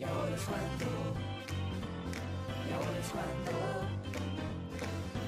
Y 0.00 0.02
ahora 0.02 0.34
es 0.34 0.42
cuando. 0.44 0.86
Y 2.66 2.72
ahora 2.72 2.98
es 2.98 3.10
cuando. 3.10 3.52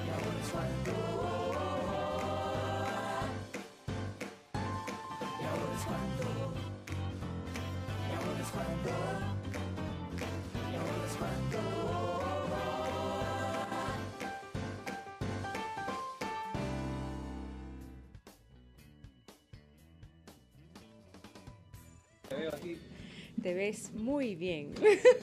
Y 0.03 0.09
ahora 0.09 0.39
es 0.41 0.49
cuando. 0.49 0.93
Y 5.39 5.43
ahora 5.45 5.73
es 8.41 8.49
cuando. 8.49 8.91
Y 10.71 10.73
ahora 10.75 11.05
es 11.05 11.15
cuando. 11.17 11.72
Te 23.43 23.53
ves 23.53 23.91
muy 23.91 24.35
bien. 24.35 24.71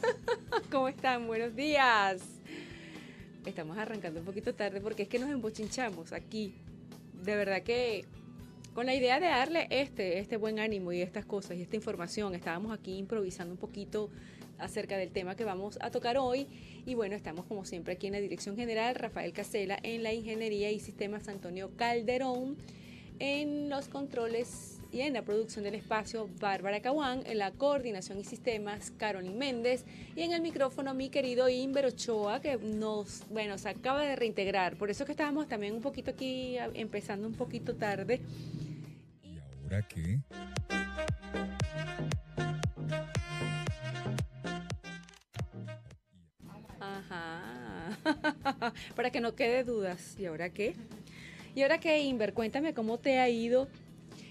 ¿Cómo 0.71 0.89
están? 0.89 1.27
Buenos 1.27 1.57
días. 1.57 2.21
Estamos 3.47 3.79
arrancando 3.79 4.21
un 4.21 4.27
poquito 4.27 4.55
tarde 4.55 4.83
porque 4.83 5.05
es 5.05 5.09
que 5.09 5.19
nos 5.19 5.31
embochinchamos 5.31 6.13
aquí. 6.13 6.53
De 7.25 7.35
verdad 7.35 7.63
que 7.63 8.05
con 8.75 8.85
la 8.85 8.95
idea 8.95 9.21
de 9.21 9.27
darle 9.27 9.69
este, 9.71 10.19
este 10.19 10.37
buen 10.37 10.59
ánimo 10.59 10.93
y 10.93 11.01
estas 11.01 11.25
cosas 11.25 11.57
y 11.57 11.63
esta 11.63 11.77
información, 11.77 12.35
estábamos 12.35 12.79
aquí 12.79 12.99
improvisando 12.99 13.55
un 13.55 13.59
poquito 13.59 14.11
acerca 14.59 14.99
del 14.99 15.13
tema 15.13 15.35
que 15.35 15.45
vamos 15.45 15.79
a 15.81 15.91
tocar 15.91 16.19
hoy. 16.19 16.47
Y 16.85 16.95
bueno, 16.97 17.17
estamos 17.17 17.47
como 17.47 17.65
siempre 17.65 17.95
aquí 17.95 18.09
en 18.09 18.13
la 18.13 18.21
Dirección 18.21 18.55
General, 18.55 18.97
Rafael 18.97 19.33
Casela, 19.33 19.79
en 19.83 20.03
la 20.03 20.13
Ingeniería 20.13 20.71
y 20.71 20.79
Sistemas 20.79 21.27
Antonio 21.29 21.71
Calderón, 21.75 22.59
en 23.19 23.71
los 23.71 23.89
controles 23.89 24.80
y 24.93 25.03
en 25.03 25.13
la 25.13 25.23
producción 25.23 25.65
del 25.65 25.75
espacio 25.75 26.29
Bárbara 26.41 26.81
Caguán, 26.81 27.23
en 27.27 27.39
la 27.39 27.53
coordinación 27.53 28.19
y 28.19 28.25
sistemas 28.25 28.91
Carolyn 28.99 29.39
Méndez 29.39 29.85
y 30.17 30.23
en 30.23 30.33
el 30.33 30.41
micrófono 30.41 30.95
mi 30.95 31.11
querido 31.11 31.49
Inver 31.49 31.87
Ochoa 31.87 32.41
que 32.41 32.57
nos, 32.57 33.25
bueno, 33.31 33.59
se 33.59 33.69
acaba 33.69 34.03
de 34.03 34.17
reintegrar. 34.17 34.77
Por 34.77 34.91
eso 34.91 35.05
que 35.05 35.13
estábamos 35.13 35.49
también 35.49 35.75
un 35.75 35.83
poquito 35.83 36.11
aquí 36.11 36.57
empezando 36.75 37.27
un 37.27 37.35
poquito 37.35 37.77
tarde. 37.77 38.21
¿Y 39.23 39.39
ahora 39.65 39.87
qué? 39.89 40.21
Ajá. 46.81 47.97
Para 48.97 49.11
que 49.11 49.21
no 49.21 49.35
quede 49.35 49.65
dudas. 49.65 50.19
¿Y 50.19 50.27
ahora 50.27 50.51
qué? 50.51 50.75
¿Y 51.55 51.63
ahora 51.63 51.79
qué, 51.79 51.99
Inver? 52.03 52.33
Cuéntame 52.33 52.75
cómo 52.75 52.99
te 52.99 53.19
ha 53.19 53.29
ido. 53.29 53.69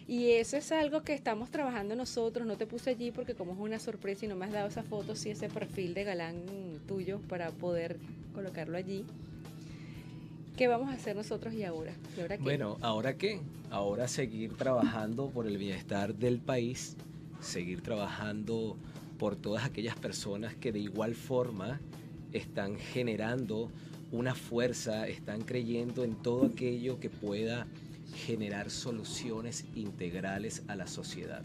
Y 0.09 0.31
eso 0.31 0.57
es 0.57 0.71
algo 0.71 1.03
que 1.03 1.13
estamos 1.13 1.51
trabajando 1.51 1.95
nosotros. 1.95 2.47
No 2.47 2.57
te 2.57 2.65
puse 2.65 2.89
allí 2.89 3.11
porque 3.11 3.35
como 3.35 3.53
es 3.53 3.59
una 3.59 3.77
sorpresa 3.77 4.25
y 4.25 4.27
no 4.27 4.35
me 4.35 4.45
has 4.45 4.51
dado 4.51 4.67
esa 4.67 4.81
foto, 4.81 5.15
sí, 5.15 5.29
ese 5.29 5.49
perfil 5.49 5.93
de 5.93 6.03
galán 6.03 6.41
tuyo 6.87 7.19
para 7.29 7.51
poder 7.51 7.99
colocarlo 8.33 8.75
allí. 8.75 9.05
¿Qué 10.57 10.67
vamos 10.67 10.89
a 10.89 10.93
hacer 10.93 11.15
nosotros 11.15 11.53
y 11.53 11.63
ahora? 11.63 11.93
Bueno, 12.39 12.79
¿ahora 12.81 13.17
qué? 13.17 13.39
Ahora 13.69 14.07
seguir 14.07 14.57
trabajando 14.57 15.29
por 15.29 15.45
el 15.45 15.59
bienestar 15.59 16.15
del 16.15 16.39
país, 16.39 16.97
seguir 17.39 17.83
trabajando 17.83 18.77
por 19.19 19.35
todas 19.35 19.63
aquellas 19.63 19.95
personas 19.95 20.55
que 20.55 20.71
de 20.71 20.79
igual 20.79 21.13
forma 21.13 21.79
están 22.33 22.79
generando 22.79 23.69
una 24.11 24.33
fuerza, 24.33 25.07
están 25.07 25.41
creyendo 25.41 26.03
en 26.03 26.15
todo 26.15 26.47
aquello 26.47 26.99
que 26.99 27.11
pueda 27.11 27.67
generar 28.13 28.69
soluciones 28.69 29.65
integrales 29.75 30.63
a 30.67 30.75
la 30.75 30.87
sociedad, 30.87 31.43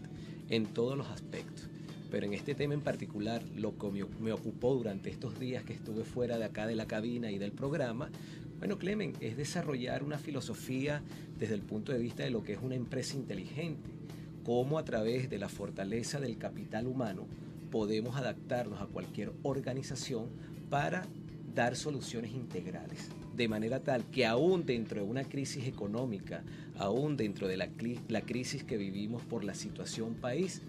en 0.49 0.65
todos 0.65 0.97
los 0.97 1.07
aspectos. 1.07 1.69
Pero 2.11 2.27
en 2.27 2.33
este 2.33 2.55
tema 2.55 2.73
en 2.73 2.81
particular, 2.81 3.43
lo 3.55 3.77
que 3.77 4.05
me, 4.19 4.31
ocupó 4.31 4.75
durante 4.75 5.09
estos 5.09 5.39
días 5.39 5.63
que 5.63 5.73
estuve 5.73 6.03
fuera 6.03 6.37
de 6.37 6.45
acá 6.45 6.67
de 6.67 6.75
la 6.75 6.85
cabina 6.85 7.31
y 7.31 7.37
del 7.37 7.51
programa, 7.51 8.09
bueno, 8.59 8.77
Clemen, 8.77 9.13
es 9.19 9.35
desarrollar 9.35 10.03
una 10.03 10.17
filosofía 10.17 11.01
desde 11.37 11.55
el 11.55 11.61
punto 11.61 11.91
de 11.91 11.99
vista 11.99 12.23
de 12.23 12.29
lo 12.29 12.43
que 12.43 12.53
es 12.53 12.59
una 12.61 12.75
empresa 12.75 13.15
inteligente, 13.15 13.89
cómo 14.45 14.79
a 14.79 14.85
través 14.85 15.29
de 15.29 15.39
la 15.39 15.49
fortaleza 15.49 16.19
del 16.19 16.37
capital 16.37 16.87
humano 16.87 17.27
podemos 17.69 18.15
adaptarnos 18.15 18.81
a 18.81 18.85
cualquier 18.85 19.33
organización 19.43 20.29
para 20.69 21.05
dar 21.53 21.75
soluciones 21.75 22.31
integrales, 22.31 23.09
de 23.35 23.47
manera 23.47 23.81
tal 23.81 24.03
que 24.05 24.25
aún 24.25 24.65
dentro 24.65 25.01
de 25.01 25.07
una 25.07 25.23
crisis 25.23 25.67
económica, 25.67 26.43
aún 26.77 27.17
dentro 27.17 27.47
de 27.47 27.57
la, 27.57 27.67
cri- 27.67 27.99
la 28.07 28.21
crisis 28.21 28.63
que 28.63 28.77
vivimos 28.77 29.23
por 29.23 29.43
la 29.43 29.53
situación 29.53 30.15
país, 30.15 30.61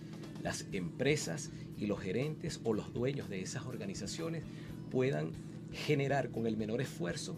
las 0.42 0.66
empresas 0.72 1.50
y 1.78 1.86
los 1.86 2.00
gerentes 2.00 2.60
o 2.64 2.74
los 2.74 2.92
dueños 2.92 3.28
de 3.28 3.40
esas 3.40 3.66
organizaciones 3.66 4.42
puedan 4.90 5.30
generar 5.72 6.30
con 6.30 6.46
el 6.46 6.56
menor 6.56 6.80
esfuerzo 6.80 7.36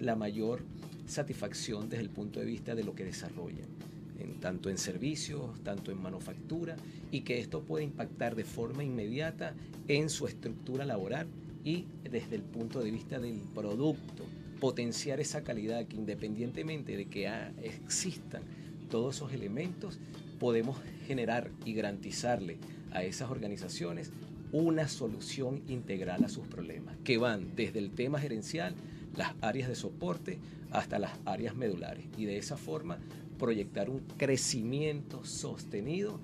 la 0.00 0.16
mayor 0.16 0.62
satisfacción 1.06 1.88
desde 1.88 2.02
el 2.04 2.10
punto 2.10 2.40
de 2.40 2.46
vista 2.46 2.74
de 2.74 2.84
lo 2.84 2.94
que 2.94 3.04
desarrollan, 3.04 3.66
en, 4.18 4.40
tanto 4.40 4.68
en 4.70 4.78
servicios, 4.78 5.62
tanto 5.64 5.90
en 5.90 6.00
manufactura, 6.00 6.76
y 7.10 7.22
que 7.22 7.38
esto 7.38 7.62
pueda 7.62 7.84
impactar 7.84 8.34
de 8.36 8.44
forma 8.44 8.84
inmediata 8.84 9.54
en 9.86 10.10
su 10.10 10.26
estructura 10.26 10.84
laboral 10.84 11.26
y 11.64 11.86
desde 12.10 12.36
el 12.36 12.42
punto 12.42 12.80
de 12.80 12.90
vista 12.90 13.18
del 13.18 13.40
producto, 13.54 14.24
potenciar 14.60 15.20
esa 15.20 15.42
calidad 15.44 15.86
que 15.86 15.96
independientemente 15.96 16.96
de 16.96 17.06
que 17.06 17.28
ha- 17.28 17.52
existan 17.62 18.42
todos 18.90 19.16
esos 19.16 19.32
elementos, 19.32 19.98
podemos 20.38 20.78
generar 21.06 21.50
y 21.64 21.74
garantizarle 21.74 22.58
a 22.90 23.02
esas 23.02 23.30
organizaciones 23.30 24.10
una 24.50 24.88
solución 24.88 25.62
integral 25.68 26.24
a 26.24 26.28
sus 26.28 26.46
problemas, 26.46 26.96
que 27.04 27.18
van 27.18 27.54
desde 27.54 27.78
el 27.80 27.90
tema 27.90 28.18
gerencial, 28.18 28.74
las 29.16 29.34
áreas 29.42 29.68
de 29.68 29.74
soporte, 29.74 30.38
hasta 30.70 30.98
las 30.98 31.12
áreas 31.26 31.54
medulares. 31.54 32.04
Y 32.16 32.24
de 32.24 32.38
esa 32.38 32.56
forma 32.56 32.98
proyectar 33.38 33.90
un 33.90 34.00
crecimiento 34.16 35.24
sostenido 35.24 36.18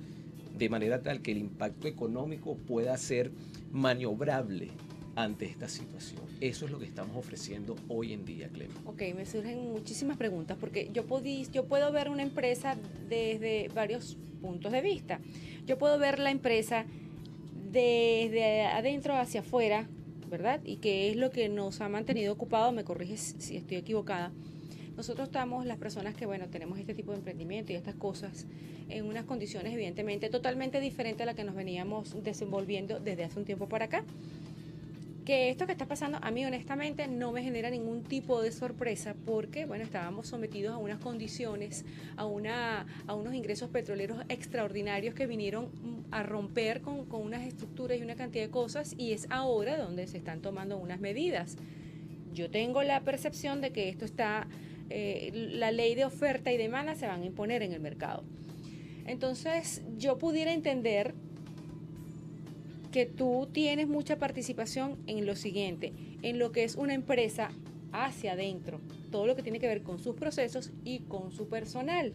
de 0.57 0.69
manera 0.69 1.03
tal 1.03 1.21
que 1.21 1.33
el 1.33 1.39
impacto 1.39 1.87
económico 1.89 2.57
pueda 2.57 2.97
ser 2.97 3.31
maniobrable 3.73 4.69
ante 5.17 5.47
esta 5.47 5.69
situación. 5.69 6.23
Eso 6.41 6.65
es 6.67 6.71
lo 6.71 6.79
que 6.79 6.87
estamos 6.87 7.17
ofreciendo 7.17 7.77
hoy 7.89 8.13
en 8.13 8.25
día, 8.25 8.49
Clemen. 8.49 8.77
Ok, 8.87 9.03
me 9.15 9.27
surgen 9.27 9.73
muchísimas 9.73 10.17
preguntas 10.17 10.57
porque 10.59 10.91
yo, 10.93 11.05
podí, 11.07 11.47
yo 11.53 11.65
puedo 11.65 11.91
ver 11.93 12.09
una 12.09 12.23
empresa 12.23 12.77
desde 13.09 13.69
varios 13.75 14.17
puntos 14.41 14.73
de 14.73 14.81
vista. 14.81 15.21
Yo 15.67 15.79
puedo 15.79 15.99
ver 15.99 16.19
la 16.19 16.31
empresa 16.31 16.85
desde 17.71 18.63
adentro 18.63 19.15
hacia 19.15 19.41
afuera, 19.41 19.89
¿verdad? 20.31 20.61
Y 20.65 20.77
que 20.77 21.11
es 21.11 21.17
lo 21.17 21.31
que 21.31 21.49
nos 21.49 21.81
ha 21.81 21.89
mantenido 21.89 22.33
ocupado, 22.33 22.73
me 22.73 22.85
corriges 22.85 23.37
si 23.39 23.57
estoy 23.57 23.79
equivocada. 23.79 24.33
Nosotros 24.97 25.27
estamos, 25.27 25.67
las 25.67 25.79
personas 25.79 26.15
que, 26.15 26.25
bueno, 26.25 26.47
tenemos 26.49 26.79
este 26.79 26.95
tipo 26.95 27.11
de 27.11 27.19
emprendimiento 27.19 27.73
y 27.73 27.77
estas 27.77 27.97
cosas, 27.97 28.47
en 28.89 29.07
unas 29.07 29.25
condiciones 29.25 29.73
evidentemente 29.73 30.29
totalmente 30.29 30.79
diferentes 30.79 31.23
a 31.23 31.27
las 31.27 31.35
que 31.35 31.43
nos 31.43 31.55
veníamos 31.55 32.23
desenvolviendo 32.23 33.01
desde 33.01 33.25
hace 33.25 33.39
un 33.39 33.45
tiempo 33.45 33.69
para 33.69 33.87
acá 33.87 34.05
que 35.25 35.49
esto 35.51 35.67
que 35.67 35.73
está 35.73 35.87
pasando 35.87 36.19
a 36.21 36.31
mí 36.31 36.45
honestamente 36.45 37.09
no 37.09 37.33
me 37.33 37.43
genera 37.43 37.71
ningún 37.71 38.03
tipo 38.03 38.43
de 38.43 38.53
sorpresa 38.53 39.15
porque 39.25 39.65
bueno 39.65 39.85
estábamos 39.85 40.29
sometidos 40.29 40.75
a 40.75 40.79
unas 40.79 40.99
condiciones 40.99 41.85
a 42.17 42.27
una 42.27 42.87
a 43.07 43.15
unos 43.15 43.35
ingresos 43.35 43.71
petroleros 43.71 44.19
extraordinarios 44.29 45.15
que 45.15 45.27
vinieron 45.27 45.67
mm, 45.67 46.05
a 46.15 46.23
romper 46.23 46.83
con, 46.83 47.07
con 47.07 47.23
unas 47.23 47.43
estructuras 47.43 47.99
y 47.99 48.03
una 48.03 48.17
cantidad 48.17 48.45
de 48.45 48.51
cosas 48.51 48.95
y 48.99 49.13
es 49.13 49.27
ahora 49.31 49.79
donde 49.79 50.07
se 50.07 50.19
están 50.19 50.41
tomando 50.41 50.77
unas 50.77 51.01
medidas. 51.01 51.57
Yo 52.35 52.51
tengo 52.51 52.83
la 52.83 53.01
percepción 53.01 53.61
de 53.61 53.71
que 53.71 53.89
esto 53.89 54.05
está 54.05 54.49
eh, 54.91 55.31
la 55.33 55.71
ley 55.71 55.95
de 55.95 56.05
oferta 56.05 56.53
y 56.53 56.57
demanda 56.57 56.95
se 56.95 57.07
van 57.07 57.23
a 57.23 57.27
imponer 57.27 57.63
en 57.63 57.73
el 57.73 57.81
mercado. 57.81 58.25
Entonces 59.07 59.83
yo 59.97 60.19
pudiera 60.19 60.53
entender 60.53 61.15
que 62.95 63.07
tú 63.07 63.49
tienes 63.51 63.89
mucha 63.89 64.19
participación 64.21 64.97
en 65.09 65.27
lo 65.27 65.35
siguiente, 65.35 65.93
en 66.23 66.39
lo 66.39 66.53
que 66.53 66.63
es 66.63 66.77
una 66.77 66.95
empresa 66.95 67.51
hacia 67.91 68.35
adentro, 68.35 68.79
todo 69.11 69.27
lo 69.27 69.35
que 69.35 69.43
tiene 69.43 69.59
que 69.59 69.67
ver 69.67 69.83
con 69.83 69.99
sus 69.99 70.15
procesos 70.15 70.71
y 70.85 71.01
con 71.01 71.33
su 71.33 71.49
personal. 71.49 72.13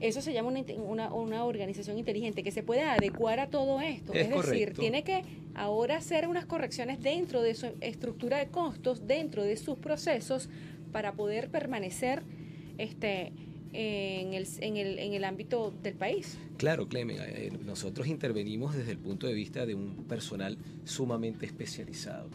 Eso 0.00 0.22
se 0.22 0.32
llama 0.32 0.48
una, 0.48 0.62
una- 0.82 1.12
una 1.12 1.44
organización 1.44 1.98
inteligente 1.98 2.42
que 2.42 2.52
se 2.52 2.62
puede 2.62 2.80
adecuar 2.84 3.38
a 3.38 3.48
todo 3.50 3.82
esto. 3.82 4.14
Es 4.14 4.30
Es, 4.30 4.30
decir, 4.30 4.72
tiene 4.72 5.04
que 5.04 5.22
ahora 5.54 5.96
hacer 5.98 6.26
unas 6.26 6.46
correcciones 6.46 7.02
dentro 7.02 7.42
de 7.42 7.54
su 7.54 7.66
estructura 7.82 8.38
de 8.38 8.46
costos, 8.46 9.06
dentro 9.06 9.42
de 9.44 9.58
sus 9.58 9.76
procesos, 9.78 10.48
para 10.90 11.12
poder 11.12 11.50
permanecer 11.50 12.22
este, 12.78 13.32
en, 13.72 14.34
el, 14.34 14.46
en, 14.60 14.76
el, 14.76 14.98
en 14.98 15.14
el 15.14 15.24
ámbito 15.24 15.72
del 15.82 15.94
país. 15.94 16.38
Claro, 16.56 16.88
Clemen, 16.88 17.18
eh, 17.20 17.52
nosotros 17.64 18.06
intervenimos 18.06 18.74
desde 18.74 18.92
el 18.92 18.98
punto 18.98 19.26
de 19.26 19.34
vista 19.34 19.66
de 19.66 19.74
un 19.74 20.04
personal 20.04 20.58
sumamente 20.84 21.46
especializado, 21.46 22.28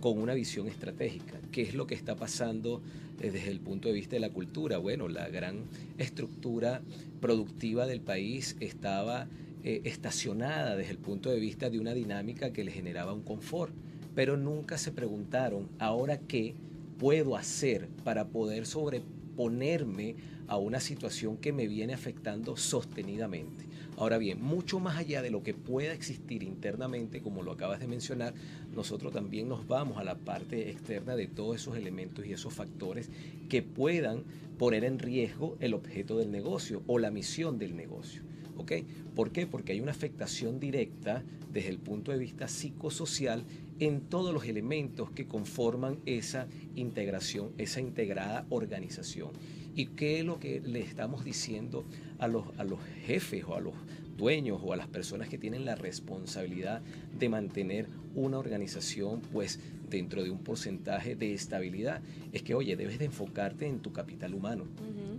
con 0.00 0.18
una 0.18 0.34
visión 0.34 0.68
estratégica. 0.68 1.40
¿Qué 1.50 1.62
es 1.62 1.74
lo 1.74 1.86
que 1.86 1.94
está 1.94 2.16
pasando 2.16 2.82
eh, 3.20 3.30
desde 3.30 3.50
el 3.50 3.60
punto 3.60 3.88
de 3.88 3.94
vista 3.94 4.16
de 4.16 4.20
la 4.20 4.30
cultura? 4.30 4.78
Bueno, 4.78 5.08
la 5.08 5.28
gran 5.28 5.64
estructura 5.98 6.82
productiva 7.20 7.86
del 7.86 8.00
país 8.00 8.56
estaba 8.60 9.28
eh, 9.64 9.80
estacionada 9.84 10.76
desde 10.76 10.90
el 10.90 10.98
punto 10.98 11.30
de 11.30 11.38
vista 11.38 11.70
de 11.70 11.78
una 11.78 11.94
dinámica 11.94 12.52
que 12.52 12.64
le 12.64 12.72
generaba 12.72 13.12
un 13.12 13.22
confort, 13.22 13.72
pero 14.14 14.36
nunca 14.36 14.76
se 14.76 14.92
preguntaron, 14.92 15.68
ahora 15.78 16.18
qué 16.18 16.54
puedo 16.98 17.36
hacer 17.36 17.88
para 18.04 18.28
poder 18.28 18.66
sobreponerme 18.66 20.14
a 20.48 20.56
una 20.56 20.80
situación 20.80 21.36
que 21.36 21.52
me 21.52 21.66
viene 21.66 21.94
afectando 21.94 22.56
sostenidamente. 22.56 23.66
Ahora 23.96 24.18
bien, 24.18 24.42
mucho 24.42 24.80
más 24.80 24.96
allá 24.96 25.22
de 25.22 25.30
lo 25.30 25.42
que 25.42 25.54
pueda 25.54 25.92
existir 25.92 26.42
internamente, 26.42 27.20
como 27.20 27.42
lo 27.42 27.52
acabas 27.52 27.78
de 27.80 27.86
mencionar, 27.86 28.34
nosotros 28.74 29.12
también 29.12 29.48
nos 29.48 29.66
vamos 29.66 29.98
a 29.98 30.04
la 30.04 30.16
parte 30.16 30.70
externa 30.70 31.14
de 31.14 31.26
todos 31.26 31.56
esos 31.56 31.76
elementos 31.76 32.24
y 32.24 32.32
esos 32.32 32.54
factores 32.54 33.10
que 33.48 33.62
puedan 33.62 34.24
poner 34.58 34.84
en 34.84 34.98
riesgo 34.98 35.56
el 35.60 35.74
objeto 35.74 36.16
del 36.18 36.30
negocio 36.30 36.82
o 36.86 36.98
la 36.98 37.10
misión 37.10 37.58
del 37.58 37.76
negocio. 37.76 38.22
¿Ok? 38.56 38.72
¿Por 39.14 39.30
qué? 39.30 39.46
Porque 39.46 39.72
hay 39.72 39.80
una 39.80 39.92
afectación 39.92 40.60
directa 40.60 41.22
desde 41.52 41.68
el 41.68 41.78
punto 41.78 42.12
de 42.12 42.18
vista 42.18 42.48
psicosocial 42.48 43.44
en 43.78 44.00
todos 44.00 44.32
los 44.32 44.46
elementos 44.46 45.10
que 45.10 45.26
conforman 45.26 45.98
esa 46.06 46.46
integración, 46.76 47.50
esa 47.58 47.80
integrada 47.80 48.46
organización. 48.50 49.30
¿Y 49.74 49.86
qué 49.86 50.20
es 50.20 50.24
lo 50.24 50.38
que 50.38 50.60
le 50.60 50.80
estamos 50.80 51.24
diciendo 51.24 51.84
a 52.18 52.28
los, 52.28 52.44
a 52.58 52.64
los 52.64 52.78
jefes 53.06 53.44
o 53.46 53.56
a 53.56 53.60
los 53.60 53.74
dueños 54.16 54.60
o 54.62 54.72
a 54.72 54.76
las 54.76 54.88
personas 54.88 55.28
que 55.28 55.38
tienen 55.38 55.64
la 55.64 55.74
responsabilidad 55.74 56.82
de 57.18 57.28
mantener 57.28 57.88
una 58.14 58.38
organización 58.38 59.20
pues 59.32 59.58
dentro 59.88 60.22
de 60.22 60.30
un 60.30 60.38
porcentaje 60.38 61.14
de 61.16 61.34
estabilidad 61.34 62.00
es 62.32 62.42
que 62.42 62.54
oye 62.54 62.76
debes 62.76 62.98
de 62.98 63.04
enfocarte 63.06 63.66
en 63.66 63.80
tu 63.80 63.92
capital 63.92 64.34
humano. 64.34 64.64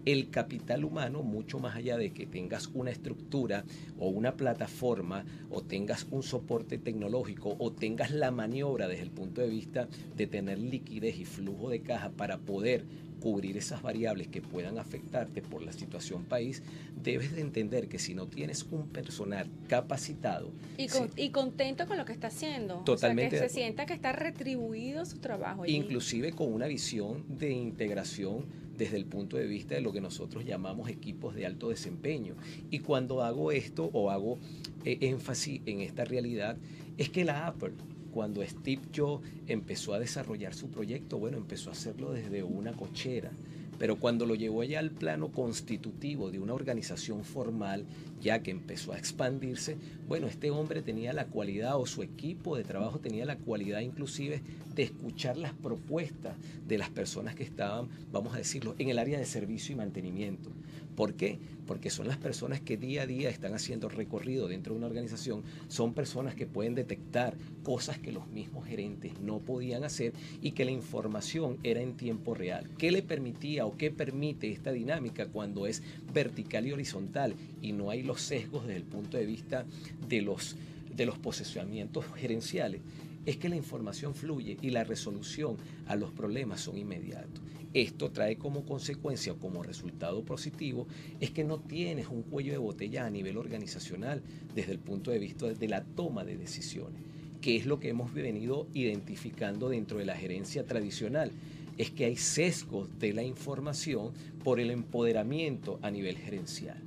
El 0.05 0.29
capital 0.31 0.83
humano, 0.83 1.21
mucho 1.21 1.59
más 1.59 1.75
allá 1.75 1.97
de 1.97 2.11
que 2.11 2.25
tengas 2.25 2.67
una 2.73 2.91
estructura 2.91 3.63
o 3.99 4.09
una 4.09 4.35
plataforma 4.35 5.25
o 5.49 5.61
tengas 5.61 6.07
un 6.11 6.23
soporte 6.23 6.77
tecnológico 6.77 7.55
o 7.59 7.71
tengas 7.71 8.11
la 8.11 8.31
maniobra 8.31 8.87
desde 8.87 9.03
el 9.03 9.11
punto 9.11 9.41
de 9.41 9.49
vista 9.49 9.87
de 10.17 10.27
tener 10.27 10.59
liquidez 10.59 11.19
y 11.19 11.25
flujo 11.25 11.69
de 11.69 11.81
caja 11.81 12.09
para 12.09 12.39
poder 12.39 12.85
cubrir 13.23 13.55
esas 13.55 13.81
variables 13.81 14.27
que 14.27 14.41
puedan 14.41 14.77
afectarte 14.77 15.41
por 15.41 15.63
la 15.63 15.71
situación 15.71 16.25
país, 16.25 16.61
debes 17.01 17.33
de 17.33 17.39
entender 17.39 17.87
que 17.87 17.97
si 17.97 18.13
no 18.13 18.27
tienes 18.27 18.63
un 18.69 18.89
personal 18.89 19.49
capacitado, 19.69 20.51
Y, 20.77 20.87
con- 20.89 21.07
sí, 21.13 21.21
y 21.23 21.29
contento 21.29 21.87
con 21.87 21.97
lo 21.97 22.03
que 22.03 22.11
está 22.11 22.27
haciendo. 22.27 22.79
Totalmente 22.85 23.27
O 23.27 23.31
de 23.31 23.37
sea, 23.37 23.47
que 23.47 23.53
se 23.53 23.59
sienta 23.61 23.85
que 23.85 23.93
está 23.93 24.11
retribuido 24.11 25.05
su 25.05 25.19
trabajo. 25.19 25.63
allí. 25.63 25.73
inclusive 25.73 26.33
con 26.33 26.51
una 26.51 26.67
visión 26.67 27.23
de 27.29 27.51
integración 27.51 28.45
desde 28.77 28.97
el 28.97 29.05
punto 29.05 29.37
de 29.37 29.45
vista 29.47 29.75
de 29.75 29.81
lo 29.81 29.93
que 29.93 30.01
nosotros 30.01 30.43
llamamos 30.43 30.89
equipos 30.89 31.33
de 31.33 31.45
alto 31.45 31.69
desempeño. 31.69 32.35
Y 32.71 32.79
cuando 32.79 33.23
hago 33.23 33.51
esto 33.53 33.89
o 33.93 34.11
hago 34.11 34.37
eh, 34.83 34.97
énfasis 35.01 35.61
en 35.65 35.79
esta 35.79 36.03
realidad, 36.03 36.57
es 36.97 37.09
que 37.09 37.23
la 37.23 37.47
Apple, 37.47 37.71
cuando 38.13 38.45
Steve 38.45 38.81
Jobs 38.95 39.27
empezó 39.47 39.93
a 39.93 39.99
desarrollar 39.99 40.53
su 40.53 40.69
proyecto, 40.69 41.17
bueno, 41.17 41.37
empezó 41.37 41.69
a 41.69 41.73
hacerlo 41.73 42.13
desde 42.13 42.43
una 42.43 42.73
cochera. 42.73 43.31
Pero 43.79 43.97
cuando 43.97 44.25
lo 44.25 44.35
llevó 44.35 44.63
ya 44.63 44.79
al 44.79 44.91
plano 44.91 45.29
constitutivo 45.29 46.29
de 46.29 46.39
una 46.39 46.53
organización 46.53 47.23
formal, 47.23 47.85
ya 48.21 48.43
que 48.43 48.51
empezó 48.51 48.93
a 48.93 48.97
expandirse, 48.97 49.77
bueno, 50.07 50.27
este 50.27 50.51
hombre 50.51 50.81
tenía 50.81 51.11
la 51.11 51.25
cualidad 51.25 51.77
o 51.77 51.85
su 51.85 52.03
equipo 52.03 52.55
de 52.55 52.63
trabajo 52.63 52.99
tenía 52.99 53.25
la 53.25 53.35
cualidad 53.35 53.81
inclusive 53.81 54.41
de 54.75 54.83
escuchar 54.83 55.37
las 55.37 55.53
propuestas 55.53 56.35
de 56.67 56.77
las 56.77 56.89
personas 56.91 57.35
que 57.35 57.43
estaban, 57.43 57.89
vamos 58.11 58.35
a 58.35 58.37
decirlo, 58.37 58.75
en 58.77 58.89
el 58.89 58.99
área 58.99 59.19
de 59.19 59.25
servicio 59.25 59.73
y 59.73 59.77
mantenimiento. 59.77 60.51
¿Por 60.95 61.15
qué? 61.15 61.39
Porque 61.65 61.89
son 61.89 62.07
las 62.07 62.17
personas 62.17 62.61
que 62.61 62.77
día 62.77 63.03
a 63.03 63.07
día 63.07 63.29
están 63.29 63.53
haciendo 63.53 63.89
recorrido 63.89 64.47
dentro 64.47 64.73
de 64.73 64.79
una 64.79 64.87
organización, 64.87 65.43
son 65.67 65.93
personas 65.93 66.35
que 66.35 66.45
pueden 66.45 66.75
detectar 66.75 67.35
cosas 67.63 67.97
que 67.97 68.11
los 68.11 68.27
mismos 68.27 68.67
gerentes 68.67 69.19
no 69.21 69.39
podían 69.39 69.83
hacer 69.83 70.13
y 70.41 70.51
que 70.51 70.65
la 70.65 70.71
información 70.71 71.57
era 71.63 71.81
en 71.81 71.95
tiempo 71.95 72.33
real. 72.33 72.69
¿Qué 72.77 72.91
le 72.91 73.01
permitía 73.01 73.65
o 73.65 73.77
qué 73.77 73.91
permite 73.91 74.51
esta 74.51 74.71
dinámica 74.71 75.27
cuando 75.27 75.65
es 75.65 75.81
vertical 76.13 76.67
y 76.67 76.73
horizontal 76.73 77.35
y 77.61 77.71
no 77.71 77.89
hay 77.89 78.03
los 78.03 78.21
sesgos 78.21 78.67
desde 78.67 78.77
el 78.77 78.85
punto 78.85 79.17
de 79.17 79.25
vista 79.25 79.65
de 80.07 80.21
los, 80.21 80.55
de 80.95 81.05
los 81.05 81.17
posicionamientos 81.17 82.05
gerenciales? 82.15 82.81
Es 83.25 83.37
que 83.37 83.49
la 83.49 83.55
información 83.55 84.15
fluye 84.15 84.57
y 84.61 84.69
la 84.69 84.83
resolución 84.83 85.57
a 85.87 85.95
los 85.95 86.11
problemas 86.11 86.61
son 86.61 86.77
inmediatos. 86.77 87.41
Esto 87.73 88.11
trae 88.11 88.37
como 88.37 88.65
consecuencia 88.65 89.33
o 89.33 89.37
como 89.37 89.63
resultado 89.63 90.23
positivo 90.23 90.87
es 91.19 91.31
que 91.31 91.43
no 91.43 91.59
tienes 91.59 92.07
un 92.07 92.21
cuello 92.21 92.51
de 92.51 92.59
botella 92.59 93.05
a 93.05 93.09
nivel 93.09 93.37
organizacional 93.37 94.21
desde 94.53 94.73
el 94.73 94.79
punto 94.79 95.09
de 95.09 95.17
vista 95.17 95.47
de 95.47 95.67
la 95.67 95.83
toma 95.83 96.23
de 96.23 96.37
decisiones, 96.37 97.01
que 97.41 97.55
es 97.55 97.65
lo 97.65 97.79
que 97.79 97.89
hemos 97.89 98.13
venido 98.13 98.67
identificando 98.73 99.69
dentro 99.69 99.97
de 99.97 100.05
la 100.05 100.15
gerencia 100.15 100.65
tradicional. 100.65 101.31
Es 101.79 101.89
que 101.89 102.05
hay 102.05 102.15
sesgos 102.15 102.99
de 102.99 103.13
la 103.13 103.23
información 103.23 104.11
por 104.43 104.59
el 104.59 104.69
empoderamiento 104.69 105.79
a 105.81 105.89
nivel 105.89 106.17
gerencial. 106.17 106.77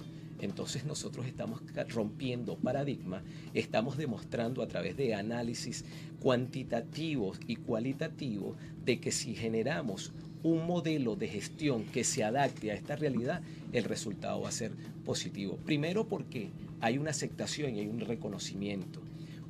Entonces 0.40 0.84
nosotros 0.84 1.26
estamos 1.26 1.62
rompiendo 1.88 2.56
paradigmas, 2.56 3.22
estamos 3.54 3.96
demostrando 3.96 4.62
a 4.62 4.68
través 4.68 4.96
de 4.96 5.14
análisis 5.14 5.84
cuantitativos 6.20 7.38
y 7.46 7.56
cualitativos 7.56 8.56
de 8.84 9.00
que 9.00 9.12
si 9.12 9.34
generamos 9.34 10.12
un 10.42 10.66
modelo 10.66 11.16
de 11.16 11.28
gestión 11.28 11.84
que 11.84 12.04
se 12.04 12.22
adapte 12.22 12.70
a 12.70 12.74
esta 12.74 12.96
realidad, 12.96 13.42
el 13.72 13.84
resultado 13.84 14.42
va 14.42 14.48
a 14.48 14.52
ser 14.52 14.72
positivo. 15.04 15.58
Primero 15.64 16.06
porque 16.06 16.50
hay 16.80 16.98
una 16.98 17.10
aceptación 17.10 17.74
y 17.74 17.80
hay 17.80 17.88
un 17.88 18.00
reconocimiento. 18.00 19.00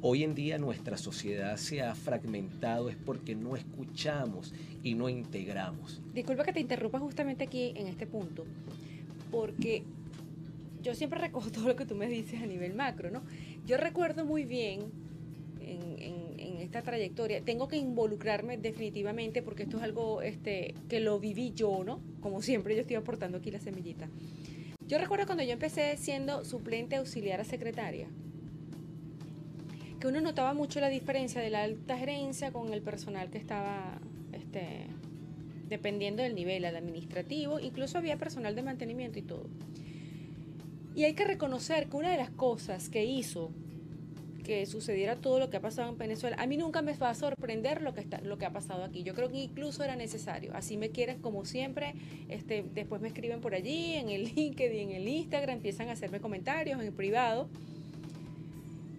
Hoy 0.02 0.22
en 0.22 0.34
día 0.34 0.58
nuestra 0.58 0.96
sociedad 0.96 1.56
se 1.56 1.82
ha 1.82 1.94
fragmentado 1.94 2.90
es 2.90 2.96
porque 2.96 3.34
no 3.34 3.56
escuchamos 3.56 4.54
y 4.82 4.94
no 4.94 5.08
integramos. 5.08 6.00
Disculpa 6.14 6.44
que 6.44 6.52
te 6.52 6.60
interrumpa 6.60 6.98
justamente 6.98 7.44
aquí 7.44 7.72
en 7.74 7.88
este 7.88 8.06
punto, 8.06 8.44
porque 9.30 9.82
yo 10.86 10.94
siempre 10.94 11.18
recojo 11.20 11.50
todo 11.50 11.66
lo 11.66 11.74
que 11.76 11.84
tú 11.84 11.96
me 11.96 12.06
dices 12.06 12.40
a 12.40 12.46
nivel 12.46 12.72
macro, 12.74 13.10
¿no? 13.10 13.22
Yo 13.66 13.76
recuerdo 13.76 14.24
muy 14.24 14.44
bien 14.44 14.80
en, 15.60 15.82
en- 16.00 16.26
en 16.38 16.56
esta 16.58 16.82
trayectoria, 16.82 17.40
tengo 17.42 17.66
que 17.66 17.76
involucrarme 17.76 18.56
definitivamente 18.56 19.42
porque 19.42 19.64
esto 19.64 19.78
es 19.78 19.82
algo 19.82 20.22
este, 20.22 20.74
que 20.88 21.00
lo 21.00 21.18
viví 21.18 21.52
yo, 21.54 21.82
¿no? 21.84 22.00
Como 22.20 22.40
siempre 22.40 22.74
yo 22.76 22.82
estoy 22.82 22.96
aportando 22.96 23.38
aquí 23.38 23.50
la 23.50 23.58
semillita. 23.60 24.08
Yo 24.86 24.98
recuerdo 24.98 25.26
cuando 25.26 25.42
yo 25.42 25.50
empecé 25.52 25.96
siendo 25.96 26.44
suplente 26.44 26.94
auxiliar 26.96 27.40
a 27.40 27.44
secretaria, 27.44 28.06
que 29.98 30.06
uno 30.06 30.20
notaba 30.20 30.54
mucho 30.54 30.78
la 30.80 30.88
diferencia 30.88 31.40
de 31.40 31.50
la 31.50 31.64
alta 31.64 31.98
gerencia 31.98 32.52
con 32.52 32.72
el 32.72 32.82
personal 32.82 33.28
que 33.30 33.38
estaba 33.38 33.98
este, 34.32 34.86
dependiendo 35.68 36.22
del 36.22 36.36
nivel, 36.36 36.64
al 36.64 36.76
administrativo, 36.76 37.58
incluso 37.58 37.98
había 37.98 38.16
personal 38.18 38.54
de 38.54 38.62
mantenimiento 38.62 39.18
y 39.18 39.22
todo. 39.22 39.48
Y 40.96 41.04
hay 41.04 41.14
que 41.14 41.24
reconocer 41.24 41.88
que 41.88 41.96
una 41.96 42.10
de 42.10 42.16
las 42.16 42.30
cosas 42.30 42.88
que 42.88 43.04
hizo 43.04 43.52
que 44.44 44.64
sucediera 44.64 45.16
todo 45.16 45.40
lo 45.40 45.50
que 45.50 45.56
ha 45.56 45.60
pasado 45.60 45.90
en 45.90 45.98
Venezuela, 45.98 46.36
a 46.38 46.46
mí 46.46 46.56
nunca 46.56 46.80
me 46.80 46.92
va 46.94 47.10
a 47.10 47.14
sorprender 47.14 47.82
lo 47.82 47.94
que 47.94 48.00
está, 48.00 48.20
lo 48.20 48.38
que 48.38 48.46
ha 48.46 48.52
pasado 48.52 48.84
aquí. 48.84 49.02
Yo 49.02 49.12
creo 49.12 49.28
que 49.28 49.38
incluso 49.38 49.82
era 49.82 49.96
necesario. 49.96 50.52
Así 50.54 50.76
me 50.76 50.90
quieren 50.90 51.20
como 51.20 51.44
siempre, 51.44 51.94
este, 52.28 52.64
después 52.72 53.02
me 53.02 53.08
escriben 53.08 53.40
por 53.40 53.54
allí, 53.54 53.94
en 53.94 54.08
el 54.08 54.24
LinkedIn, 54.36 54.90
en 54.90 54.96
el 54.96 55.08
Instagram, 55.08 55.56
empiezan 55.56 55.88
a 55.88 55.92
hacerme 55.92 56.20
comentarios 56.20 56.80
en 56.80 56.94
privado. 56.94 57.48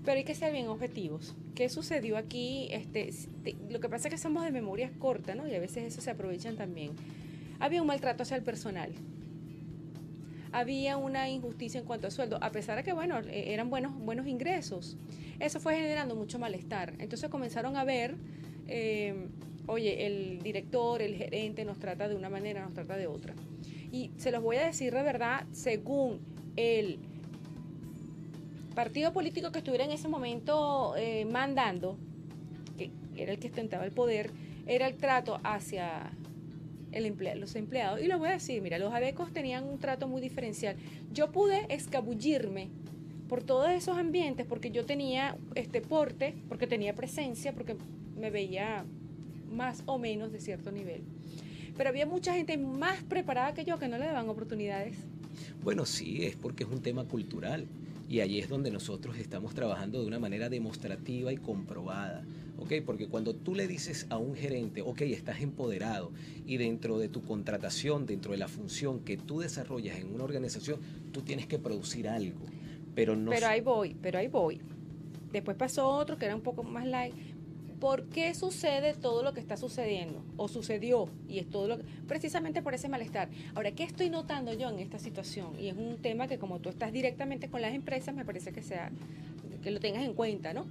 Pero 0.03 0.17
hay 0.17 0.23
que 0.25 0.35
ser 0.35 0.51
bien 0.51 0.67
objetivos. 0.67 1.33
¿Qué 1.55 1.69
sucedió 1.69 2.17
aquí? 2.17 2.67
Este, 2.71 3.09
te- 3.43 3.55
lo 3.69 3.79
que 3.79 3.87
pasa 3.89 4.09
es 4.09 4.13
que 4.13 4.17
somos 4.19 4.43
de 4.43 4.51
memorias 4.51 4.91
cortas, 4.99 5.35
¿no? 5.35 5.47
Y 5.47 5.55
a 5.55 5.59
veces 5.59 5.85
eso 5.85 6.01
se 6.01 6.11
aprovechan 6.11 6.57
también. 6.57 6.91
Había 7.59 7.81
un 7.81 7.87
maltrato 7.87 8.23
hacia 8.23 8.35
el 8.37 8.43
personal. 8.43 8.91
Había 10.57 10.97
una 10.97 11.29
injusticia 11.29 11.79
en 11.79 11.85
cuanto 11.85 12.07
a 12.07 12.09
sueldo, 12.09 12.39
a 12.41 12.51
pesar 12.51 12.77
de 12.77 12.83
que, 12.83 12.91
bueno, 12.91 13.19
eh, 13.19 13.53
eran 13.53 13.69
buenos, 13.69 13.93
buenos 13.93 14.25
ingresos. 14.25 14.97
Eso 15.39 15.59
fue 15.59 15.75
generando 15.75 16.15
mucho 16.15 16.39
malestar. 16.39 16.95
Entonces 16.97 17.29
comenzaron 17.29 17.77
a 17.77 17.83
ver, 17.83 18.15
eh, 18.67 19.27
oye, 19.67 20.07
el 20.07 20.41
director, 20.41 21.03
el 21.03 21.13
gerente 21.13 21.63
nos 21.63 21.77
trata 21.77 22.07
de 22.07 22.15
una 22.15 22.31
manera, 22.31 22.63
nos 22.63 22.73
trata 22.73 22.97
de 22.97 23.05
otra. 23.05 23.35
Y 23.91 24.09
se 24.17 24.31
los 24.31 24.41
voy 24.41 24.55
a 24.55 24.65
decir 24.65 24.95
de 24.95 25.03
verdad, 25.03 25.45
según 25.51 26.21
el 26.55 26.97
partido 28.73 29.13
político 29.13 29.51
que 29.51 29.59
estuviera 29.59 29.85
en 29.85 29.91
ese 29.91 30.07
momento 30.07 30.95
eh, 30.97 31.25
mandando, 31.25 31.99
que 32.79 32.89
era 33.15 33.31
el 33.31 33.37
que 33.37 33.49
ostentaba 33.49 33.85
el 33.85 33.91
poder, 33.91 34.31
era 34.65 34.87
el 34.87 34.95
trato 34.97 35.39
hacia 35.43 36.09
los 36.99 37.55
empleados. 37.55 38.01
Y 38.01 38.07
lo 38.07 38.19
voy 38.19 38.29
a 38.29 38.33
decir, 38.33 38.61
mira, 38.61 38.77
los 38.79 38.93
adecos 38.93 39.31
tenían 39.31 39.63
un 39.63 39.79
trato 39.79 40.07
muy 40.07 40.21
diferencial. 40.21 40.75
Yo 41.13 41.31
pude 41.31 41.65
escabullirme 41.69 42.69
por 43.27 43.43
todos 43.43 43.69
esos 43.69 43.97
ambientes 43.97 44.45
porque 44.47 44.71
yo 44.71 44.85
tenía 44.85 45.37
este 45.55 45.81
porte, 45.81 46.35
porque 46.47 46.67
tenía 46.67 46.95
presencia, 46.95 47.53
porque 47.53 47.75
me 48.17 48.29
veía 48.29 48.85
más 49.51 49.83
o 49.85 49.97
menos 49.97 50.31
de 50.31 50.39
cierto 50.39 50.71
nivel. 50.71 51.01
Pero 51.75 51.89
había 51.89 52.05
mucha 52.05 52.33
gente 52.33 52.57
más 52.57 53.03
preparada 53.03 53.53
que 53.53 53.65
yo 53.65 53.77
que 53.77 53.87
no 53.87 53.97
le 53.97 54.05
daban 54.05 54.29
oportunidades. 54.29 54.97
Bueno, 55.63 55.85
sí, 55.85 56.25
es 56.25 56.35
porque 56.35 56.63
es 56.63 56.69
un 56.69 56.81
tema 56.81 57.03
cultural. 57.05 57.67
Y 58.09 58.21
ahí 58.21 58.39
es 58.39 58.47
donde 58.47 58.71
nosotros 58.71 59.17
estamos 59.17 59.53
trabajando 59.53 59.99
de 60.01 60.07
una 60.07 60.17
manera 60.17 60.49
demostrativa 60.49 61.31
y 61.33 61.37
comprobada. 61.37 62.23
¿Ok? 62.57 62.73
Porque 62.85 63.07
cuando 63.07 63.33
tú 63.33 63.55
le 63.55 63.67
dices 63.67 64.07
a 64.09 64.17
un 64.17 64.35
gerente, 64.35 64.81
ok, 64.81 65.01
estás 65.01 65.41
empoderado 65.41 66.11
y 66.45 66.57
dentro 66.57 66.97
de 66.99 67.09
tu 67.09 67.23
contratación, 67.23 68.05
dentro 68.05 68.31
de 68.31 68.37
la 68.37 68.47
función 68.47 68.99
que 68.99 69.17
tú 69.17 69.39
desarrollas 69.39 69.97
en 69.99 70.13
una 70.13 70.23
organización, 70.23 70.79
tú 71.11 71.21
tienes 71.21 71.47
que 71.47 71.59
producir 71.59 72.07
algo. 72.07 72.39
Pero 72.95 73.15
no 73.15 73.31
Pero 73.31 73.47
ahí 73.47 73.61
voy, 73.61 73.95
pero 74.01 74.19
ahí 74.19 74.27
voy. 74.27 74.59
Después 75.31 75.57
pasó 75.57 75.87
otro 75.87 76.17
que 76.17 76.25
era 76.25 76.35
un 76.35 76.41
poco 76.41 76.63
más 76.63 76.85
light. 76.85 77.13
¿Por 77.79 78.05
qué 78.05 78.33
sucede 78.33 78.95
todo 78.95 79.21
lo 79.21 79.35
que 79.35 79.39
está 79.39 79.55
sucediendo? 79.55 80.23
O 80.35 80.47
sucedió, 80.47 81.09
y 81.29 81.37
es 81.37 81.47
todo 81.47 81.67
lo 81.67 81.77
que, 81.77 81.83
precisamente 82.07 82.63
por 82.63 82.73
ese 82.73 82.89
malestar. 82.89 83.29
Ahora, 83.53 83.71
¿qué 83.71 83.83
estoy 83.83 84.09
notando 84.09 84.51
yo 84.53 84.67
en 84.67 84.79
esta 84.79 84.97
situación? 84.97 85.49
Y 85.59 85.67
es 85.67 85.77
un 85.77 85.97
tema 85.97 86.27
que 86.27 86.39
como 86.39 86.57
tú 86.57 86.69
estás 86.69 86.91
directamente 86.91 87.49
con 87.49 87.61
las 87.61 87.75
empresas, 87.75 88.15
me 88.15 88.25
parece 88.25 88.51
que 88.51 88.63
sea, 88.63 88.89
que 89.61 89.69
lo 89.69 89.79
tengas 89.79 90.03
en 90.03 90.15
cuenta, 90.15 90.55
¿no? 90.55 90.65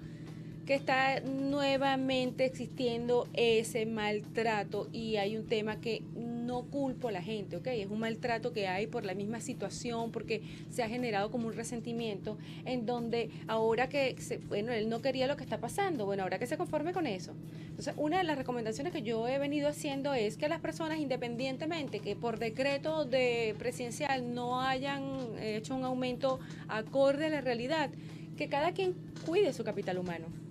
Que 0.66 0.74
está 0.74 1.20
nuevamente 1.20 2.44
existiendo 2.44 3.28
ese 3.34 3.86
maltrato 3.86 4.88
y 4.92 5.14
hay 5.14 5.36
un 5.36 5.46
tema 5.46 5.80
que 5.80 6.02
no 6.16 6.64
culpo 6.64 7.08
a 7.08 7.12
la 7.12 7.22
gente, 7.22 7.56
¿ok? 7.56 7.68
Es 7.68 7.86
un 7.88 8.00
maltrato 8.00 8.52
que 8.52 8.66
hay 8.66 8.88
por 8.88 9.04
la 9.04 9.14
misma 9.14 9.40
situación, 9.40 10.10
porque 10.10 10.42
se 10.70 10.82
ha 10.82 10.88
generado 10.88 11.30
como 11.30 11.46
un 11.46 11.54
resentimiento 11.54 12.36
en 12.64 12.84
donde 12.84 13.30
ahora 13.46 13.88
que, 13.88 14.16
se, 14.18 14.38
bueno, 14.38 14.72
él 14.72 14.88
no 14.88 15.02
quería 15.02 15.28
lo 15.28 15.36
que 15.36 15.44
está 15.44 15.58
pasando, 15.58 16.04
bueno, 16.04 16.24
ahora 16.24 16.38
que 16.40 16.46
se 16.46 16.56
conforme 16.56 16.92
con 16.92 17.06
eso. 17.06 17.32
Entonces, 17.68 17.94
una 17.96 18.18
de 18.18 18.24
las 18.24 18.36
recomendaciones 18.36 18.92
que 18.92 19.02
yo 19.02 19.28
he 19.28 19.38
venido 19.38 19.68
haciendo 19.68 20.14
es 20.14 20.36
que 20.36 20.48
las 20.48 20.60
personas, 20.60 20.98
independientemente 20.98 22.00
que 22.00 22.16
por 22.16 22.40
decreto 22.40 23.04
de 23.04 23.54
presidencial 23.58 24.34
no 24.34 24.60
hayan 24.60 25.38
hecho 25.40 25.76
un 25.76 25.84
aumento 25.84 26.40
acorde 26.68 27.26
a 27.26 27.30
la 27.30 27.40
realidad, 27.40 27.90
que 28.36 28.48
cada 28.48 28.72
quien 28.72 28.94
cuide 29.24 29.52
su 29.52 29.62
capital 29.62 29.98
humano 29.98 30.45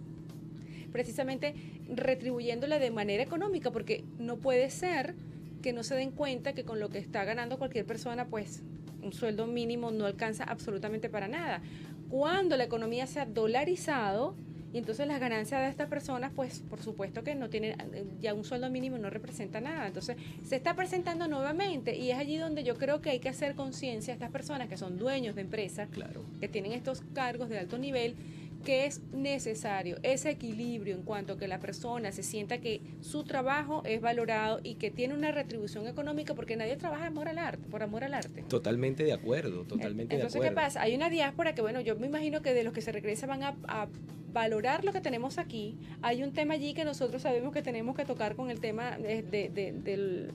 precisamente 0.96 1.54
retribuyéndole 1.94 2.80
de 2.80 2.90
manera 2.90 3.22
económica, 3.22 3.70
porque 3.70 4.06
no 4.18 4.38
puede 4.38 4.70
ser 4.70 5.14
que 5.62 5.74
no 5.74 5.84
se 5.84 5.94
den 5.94 6.12
cuenta 6.12 6.54
que 6.54 6.64
con 6.64 6.80
lo 6.80 6.88
que 6.88 7.00
está 7.00 7.26
ganando 7.26 7.58
cualquier 7.58 7.86
persona, 7.86 8.28
pues 8.28 8.62
un 9.04 9.12
sueldo 9.12 9.46
mínimo 9.46 9.92
no 9.92 10.06
alcanza 10.06 10.46
absolutamente 10.46 11.10
para 11.10 11.28
nada. 11.28 11.62
Cuando 12.10 12.56
la 12.56 12.64
economía 12.64 13.08
se 13.08 13.20
ha 13.20 13.26
dolarizado, 13.26 14.36
y 14.72 14.78
entonces 14.78 15.06
las 15.06 15.20
ganancias 15.20 15.62
de 15.62 15.70
estas 15.70 15.90
personas, 15.90 16.32
pues 16.34 16.62
por 16.70 16.82
supuesto 16.82 17.26
que 17.26 17.36
no 17.36 17.50
tienen, 17.50 17.76
ya 18.22 18.34
un 18.34 18.46
sueldo 18.46 18.70
mínimo 18.70 18.98
no 18.98 19.10
representa 19.10 19.60
nada. 19.60 19.88
Entonces 19.88 20.16
se 20.46 20.56
está 20.56 20.76
presentando 20.76 21.28
nuevamente 21.28 21.98
y 21.98 22.12
es 22.12 22.18
allí 22.18 22.38
donde 22.38 22.64
yo 22.64 22.78
creo 22.78 23.02
que 23.02 23.10
hay 23.10 23.20
que 23.20 23.28
hacer 23.28 23.56
conciencia 23.56 24.14
a 24.14 24.16
estas 24.16 24.32
personas 24.32 24.70
que 24.70 24.78
son 24.78 24.98
dueños 24.98 25.36
de 25.36 25.42
empresas, 25.42 25.90
Claro. 25.90 26.24
que 26.40 26.48
tienen 26.48 26.72
estos 26.72 27.02
cargos 27.14 27.50
de 27.50 27.60
alto 27.60 27.78
nivel, 27.78 28.16
que 28.64 28.86
es 28.86 29.02
necesario 29.14 29.98
ese 30.02 30.32
equilibrio 30.32 30.96
en 30.96 31.04
cuanto 31.04 31.34
a 31.34 31.38
que 31.38 31.48
la 31.48 31.60
persona 31.60 32.12
se 32.12 32.24
sienta 32.24 32.60
que 32.60 32.82
su 33.02 33.24
trabajo 33.24 33.84
es 33.86 34.02
valorado 34.02 34.60
y 34.64 34.76
que 34.76 34.90
tiene 34.90 35.14
una 35.14 35.32
retribución 35.32 35.88
económica 35.88 36.34
porque 36.34 36.56
nadie 36.56 36.76
trabaja 36.78 37.08
amor 37.08 37.28
al 37.28 37.38
arte, 37.38 37.68
por 37.70 37.84
amor 37.84 38.04
al 38.04 38.14
arte. 38.16 38.44
Totalmente 38.48 39.04
de 39.04 39.14
acuerdo, 39.14 39.66
totalmente 39.66 40.16
Entonces, 40.16 40.34
de 40.34 40.40
¿qué 40.48 40.48
acuerdo. 40.48 40.68
pasa? 40.68 40.82
Hay 40.82 40.96
una 40.96 41.10
diáspora 41.10 41.54
que, 41.54 41.62
bueno, 41.62 41.80
yo 41.82 41.96
me 41.98 42.08
imagino 42.08 42.42
que 42.42 42.54
de 42.54 42.64
los 42.64 42.74
que 42.74 42.82
se 42.82 42.92
regresan 42.92 43.30
van 43.30 43.44
a, 43.44 43.56
a 43.68 43.88
valorar 44.34 44.84
lo 44.84 44.92
que 44.94 45.02
tenemos 45.02 45.38
aquí. 45.38 45.78
Hay 46.02 46.24
un 46.24 46.34
tema 46.34 46.56
allí 46.56 46.74
que 46.74 46.86
nosotros 46.86 47.22
sabemos 47.22 47.54
que 47.54 47.62
tenemos 47.62 47.96
que 47.96 48.04
tocar 48.06 48.36
con 48.36 48.50
el 48.50 48.60
tema 48.60 48.98
de, 48.98 49.22
de- 49.22 49.50
de- 49.50 49.72
del- 49.74 50.32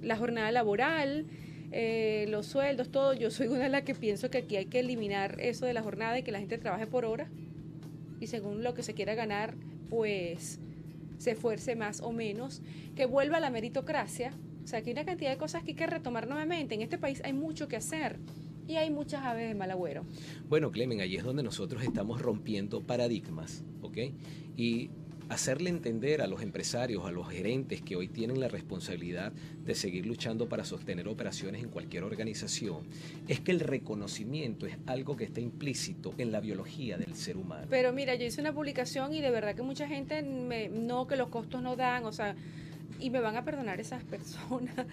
la 0.00 0.16
jornada 0.16 0.50
laboral, 0.50 1.26
eh, 1.72 2.26
los 2.28 2.46
sueldos, 2.46 2.90
todo. 2.90 3.14
Yo 3.14 3.30
soy 3.30 3.48
una 3.48 3.64
de 3.64 3.68
las 3.70 3.82
que 3.82 3.94
pienso 3.94 4.30
que 4.30 4.38
aquí 4.38 4.56
hay 4.56 4.66
que 4.66 4.80
eliminar 4.80 5.40
eso 5.40 5.66
de 5.66 5.72
la 5.72 5.82
jornada 5.82 6.18
y 6.18 6.22
que 6.22 6.30
la 6.30 6.38
gente 6.38 6.58
trabaje 6.58 6.86
por 6.86 7.04
hora 7.04 7.28
y 8.22 8.28
según 8.28 8.62
lo 8.62 8.72
que 8.72 8.84
se 8.84 8.94
quiera 8.94 9.16
ganar, 9.16 9.56
pues 9.90 10.60
se 11.18 11.32
esfuerce 11.32 11.74
más 11.74 12.00
o 12.00 12.12
menos, 12.12 12.62
que 12.94 13.04
vuelva 13.04 13.40
la 13.40 13.50
meritocracia. 13.50 14.32
O 14.62 14.66
sea, 14.66 14.80
que 14.80 14.90
hay 14.90 14.92
una 14.92 15.04
cantidad 15.04 15.30
de 15.30 15.38
cosas 15.38 15.64
que 15.64 15.72
hay 15.72 15.76
que 15.76 15.88
retomar 15.88 16.28
nuevamente. 16.28 16.76
En 16.76 16.82
este 16.82 16.98
país 16.98 17.20
hay 17.24 17.32
mucho 17.32 17.66
que 17.66 17.74
hacer 17.74 18.20
y 18.68 18.76
hay 18.76 18.90
muchas 18.90 19.24
aves 19.24 19.48
de 19.48 19.54
mal 19.56 19.72
agüero. 19.72 20.04
Bueno, 20.48 20.70
Clemen, 20.70 21.00
allí 21.00 21.16
es 21.16 21.24
donde 21.24 21.42
nosotros 21.42 21.82
estamos 21.82 22.22
rompiendo 22.22 22.80
paradigmas, 22.80 23.64
¿ok? 23.82 23.98
Y 24.56 24.90
hacerle 25.32 25.70
entender 25.70 26.20
a 26.20 26.26
los 26.26 26.42
empresarios, 26.42 27.06
a 27.06 27.10
los 27.10 27.28
gerentes 27.28 27.80
que 27.80 27.96
hoy 27.96 28.08
tienen 28.08 28.38
la 28.38 28.48
responsabilidad 28.48 29.32
de 29.64 29.74
seguir 29.74 30.06
luchando 30.06 30.48
para 30.48 30.64
sostener 30.64 31.08
operaciones 31.08 31.62
en 31.62 31.70
cualquier 31.70 32.04
organización, 32.04 32.86
es 33.28 33.40
que 33.40 33.50
el 33.50 33.60
reconocimiento 33.60 34.66
es 34.66 34.76
algo 34.86 35.16
que 35.16 35.24
está 35.24 35.40
implícito 35.40 36.14
en 36.18 36.32
la 36.32 36.40
biología 36.40 36.98
del 36.98 37.14
ser 37.14 37.36
humano. 37.36 37.66
Pero 37.70 37.92
mira, 37.92 38.14
yo 38.14 38.26
hice 38.26 38.40
una 38.40 38.52
publicación 38.52 39.14
y 39.14 39.20
de 39.20 39.30
verdad 39.30 39.54
que 39.54 39.62
mucha 39.62 39.88
gente 39.88 40.22
me, 40.22 40.68
no, 40.68 41.06
que 41.06 41.16
los 41.16 41.28
costos 41.28 41.62
no 41.62 41.76
dan, 41.76 42.04
o 42.04 42.12
sea, 42.12 42.36
y 43.00 43.10
me 43.10 43.20
van 43.20 43.36
a 43.36 43.44
perdonar 43.44 43.80
esas 43.80 44.04
personas. 44.12 44.86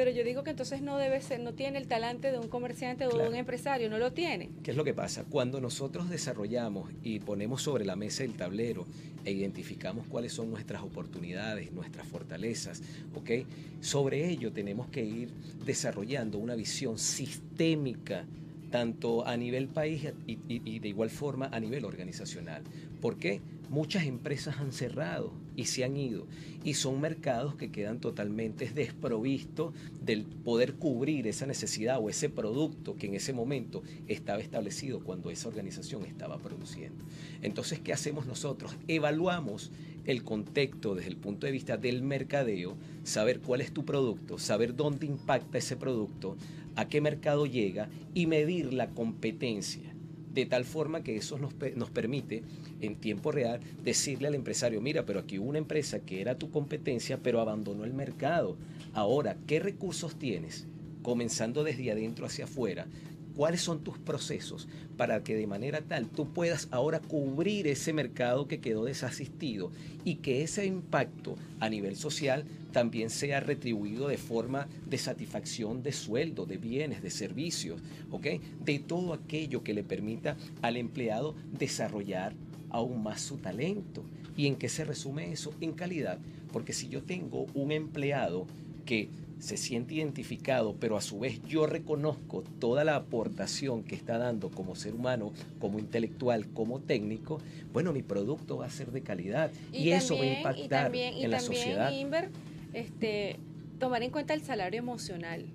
Pero 0.00 0.12
yo 0.12 0.24
digo 0.24 0.42
que 0.42 0.48
entonces 0.48 0.80
no 0.80 0.96
debe 0.96 1.20
ser, 1.20 1.40
no 1.40 1.52
tiene 1.52 1.76
el 1.76 1.86
talante 1.86 2.32
de 2.32 2.38
un 2.38 2.48
comerciante 2.48 3.06
o 3.06 3.10
de 3.18 3.28
un 3.28 3.34
empresario, 3.34 3.90
no 3.90 3.98
lo 3.98 4.14
tiene. 4.14 4.48
¿Qué 4.62 4.70
es 4.70 4.76
lo 4.78 4.82
que 4.82 4.94
pasa? 4.94 5.24
Cuando 5.28 5.60
nosotros 5.60 6.08
desarrollamos 6.08 6.90
y 7.02 7.18
ponemos 7.18 7.60
sobre 7.60 7.84
la 7.84 7.96
mesa 7.96 8.24
el 8.24 8.32
tablero 8.32 8.86
e 9.26 9.32
identificamos 9.32 10.06
cuáles 10.06 10.32
son 10.32 10.48
nuestras 10.48 10.80
oportunidades, 10.80 11.70
nuestras 11.72 12.06
fortalezas, 12.08 12.80
¿ok? 13.14 13.46
Sobre 13.80 14.26
ello 14.30 14.50
tenemos 14.52 14.88
que 14.88 15.04
ir 15.04 15.28
desarrollando 15.66 16.38
una 16.38 16.54
visión 16.54 16.96
sistémica 16.98 18.24
tanto 18.70 19.26
a 19.26 19.36
nivel 19.36 19.68
país 19.68 20.06
y, 20.26 20.32
y- 20.48 20.62
y 20.64 20.78
de 20.78 20.88
igual 20.88 21.10
forma 21.10 21.50
a 21.52 21.60
nivel 21.60 21.84
organizacional. 21.84 22.62
¿Por 23.02 23.18
qué? 23.18 23.42
Muchas 23.70 24.04
empresas 24.04 24.56
han 24.56 24.72
cerrado 24.72 25.32
y 25.54 25.66
se 25.66 25.84
han 25.84 25.96
ido 25.96 26.26
y 26.64 26.74
son 26.74 27.00
mercados 27.00 27.54
que 27.54 27.70
quedan 27.70 28.00
totalmente 28.00 28.68
desprovistos 28.68 29.72
del 30.02 30.24
poder 30.24 30.74
cubrir 30.74 31.28
esa 31.28 31.46
necesidad 31.46 32.00
o 32.00 32.10
ese 32.10 32.28
producto 32.28 32.96
que 32.96 33.06
en 33.06 33.14
ese 33.14 33.32
momento 33.32 33.84
estaba 34.08 34.40
establecido 34.40 35.04
cuando 35.04 35.30
esa 35.30 35.46
organización 35.46 36.04
estaba 36.04 36.38
produciendo. 36.38 37.04
Entonces, 37.42 37.78
¿qué 37.78 37.92
hacemos 37.92 38.26
nosotros? 38.26 38.74
Evaluamos 38.88 39.70
el 40.04 40.24
contexto 40.24 40.96
desde 40.96 41.10
el 41.10 41.16
punto 41.16 41.46
de 41.46 41.52
vista 41.52 41.76
del 41.76 42.02
mercadeo, 42.02 42.76
saber 43.04 43.38
cuál 43.38 43.60
es 43.60 43.70
tu 43.70 43.84
producto, 43.84 44.36
saber 44.40 44.74
dónde 44.74 45.06
impacta 45.06 45.58
ese 45.58 45.76
producto, 45.76 46.36
a 46.74 46.88
qué 46.88 47.00
mercado 47.00 47.46
llega 47.46 47.88
y 48.14 48.26
medir 48.26 48.72
la 48.72 48.90
competencia. 48.90 49.89
De 50.32 50.46
tal 50.46 50.64
forma 50.64 51.02
que 51.02 51.16
eso 51.16 51.38
nos, 51.38 51.54
nos 51.76 51.90
permite 51.90 52.42
en 52.80 52.96
tiempo 52.96 53.32
real 53.32 53.60
decirle 53.82 54.28
al 54.28 54.34
empresario, 54.34 54.80
mira, 54.80 55.04
pero 55.04 55.20
aquí 55.20 55.38
hubo 55.38 55.48
una 55.48 55.58
empresa 55.58 56.00
que 56.00 56.20
era 56.20 56.38
tu 56.38 56.50
competencia, 56.50 57.18
pero 57.22 57.40
abandonó 57.40 57.84
el 57.84 57.94
mercado. 57.94 58.56
Ahora, 58.92 59.36
¿qué 59.46 59.58
recursos 59.58 60.16
tienes? 60.16 60.66
Comenzando 61.02 61.64
desde 61.64 61.90
adentro 61.90 62.26
hacia 62.26 62.44
afuera, 62.44 62.86
¿cuáles 63.34 63.60
son 63.60 63.82
tus 63.82 63.98
procesos 63.98 64.68
para 64.96 65.22
que 65.22 65.34
de 65.34 65.46
manera 65.46 65.80
tal 65.80 66.08
tú 66.08 66.32
puedas 66.32 66.68
ahora 66.70 67.00
cubrir 67.00 67.66
ese 67.66 67.92
mercado 67.92 68.46
que 68.46 68.60
quedó 68.60 68.84
desasistido 68.84 69.70
y 70.04 70.16
que 70.16 70.42
ese 70.42 70.66
impacto 70.66 71.36
a 71.58 71.68
nivel 71.68 71.96
social 71.96 72.44
también 72.72 73.10
sea 73.10 73.40
retribuido 73.40 74.08
de 74.08 74.18
forma 74.18 74.68
de 74.86 74.98
satisfacción 74.98 75.82
de 75.82 75.92
sueldo, 75.92 76.46
de 76.46 76.58
bienes, 76.58 77.02
de 77.02 77.10
servicios, 77.10 77.80
¿ok? 78.10 78.26
De 78.64 78.78
todo 78.78 79.12
aquello 79.12 79.62
que 79.62 79.74
le 79.74 79.82
permita 79.82 80.36
al 80.62 80.76
empleado 80.76 81.34
desarrollar 81.52 82.34
aún 82.70 83.02
más 83.02 83.20
su 83.20 83.38
talento. 83.38 84.04
¿Y 84.36 84.46
en 84.46 84.56
qué 84.56 84.68
se 84.68 84.84
resume 84.84 85.32
eso? 85.32 85.52
En 85.60 85.72
calidad. 85.72 86.18
Porque 86.52 86.72
si 86.72 86.88
yo 86.88 87.02
tengo 87.02 87.46
un 87.54 87.72
empleado 87.72 88.46
que 88.86 89.08
se 89.40 89.56
siente 89.56 89.94
identificado, 89.94 90.76
pero 90.78 90.96
a 90.96 91.00
su 91.00 91.18
vez 91.18 91.42
yo 91.48 91.66
reconozco 91.66 92.44
toda 92.58 92.84
la 92.84 92.94
aportación 92.94 93.82
que 93.82 93.94
está 93.96 94.18
dando 94.18 94.50
como 94.50 94.76
ser 94.76 94.94
humano, 94.94 95.32
como 95.58 95.78
intelectual, 95.78 96.46
como 96.52 96.78
técnico, 96.80 97.40
bueno, 97.72 97.92
mi 97.92 98.02
producto 98.02 98.58
va 98.58 98.66
a 98.66 98.70
ser 98.70 98.92
de 98.92 99.00
calidad 99.00 99.50
y, 99.72 99.90
eso 99.90 100.16
va 100.16 100.24
a 100.24 100.26
impactar 100.26 100.64
y 100.64 100.68
también, 100.68 101.14
y 101.14 101.24
en 101.24 101.30
la 101.30 101.38
también, 101.38 101.62
sociedad. 101.62 101.90
Inver, 101.90 102.30
este, 102.74 103.36
tomar 103.78 104.02
en 104.02 104.10
cuenta 104.10 104.34
el 104.34 104.42
salario 104.42 104.78
emocional. 104.78 105.46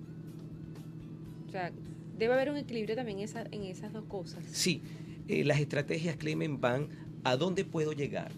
O 1.48 1.52
sea, 1.52 1.70
debe 2.18 2.34
haber 2.34 2.50
un 2.50 2.56
equilibrio 2.56 2.96
también 2.96 3.18
en, 3.18 3.24
esa- 3.24 3.46
en 3.52 3.62
esas 3.64 3.92
dos 3.92 4.04
cosas. 4.06 4.42
Sí, 4.50 4.82
eh, 5.28 5.44
las 5.44 5.60
estrategias 5.60 6.16
Clemen 6.16 6.60
van 6.60 6.88
a 7.22 7.36
dónde 7.36 7.64
puedo 7.64 7.92
llegar, 7.92 8.32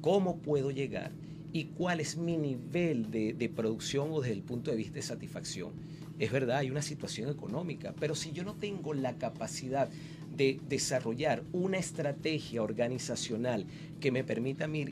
cómo 0.00 0.38
puedo 0.38 0.70
llegar 0.70 1.10
y 1.54 1.66
cuál 1.66 2.00
es 2.00 2.16
mi 2.16 2.36
nivel 2.36 3.12
de, 3.12 3.52
producción 3.54 4.08
o 4.10 4.20
desde 4.20 4.34
el 4.34 4.42
punto 4.42 4.72
de 4.72 4.76
vista 4.76 4.94
de 4.94 5.02
satisfacción. 5.02 5.70
Es 6.18 6.32
verdad, 6.32 6.58
hay 6.58 6.70
una 6.70 6.82
situación 6.82 7.30
económica, 7.30 7.94
pero 8.00 8.16
si 8.16 8.32
yo 8.32 8.42
no 8.42 8.54
tengo 8.54 8.92
la 8.92 9.18
capacidad 9.18 9.88
de 10.36 10.58
desarrollar 10.68 11.44
una 11.52 11.78
estrategia 11.78 12.60
organizacional 12.60 13.66
que 14.00 14.10
me 14.10 14.24
permita 14.24 14.66
mí 14.66 14.86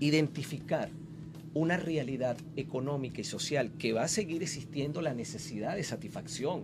identificar 0.00 0.88
una 1.52 1.76
realidad 1.76 2.38
económica 2.56 3.20
y 3.20 3.24
social 3.24 3.70
que 3.72 3.92
va 3.92 4.04
a 4.04 4.08
seguir 4.08 4.42
existiendo 4.42 5.02
la 5.02 5.12
necesidad 5.12 5.76
de 5.76 5.84
satisfacción. 5.84 6.62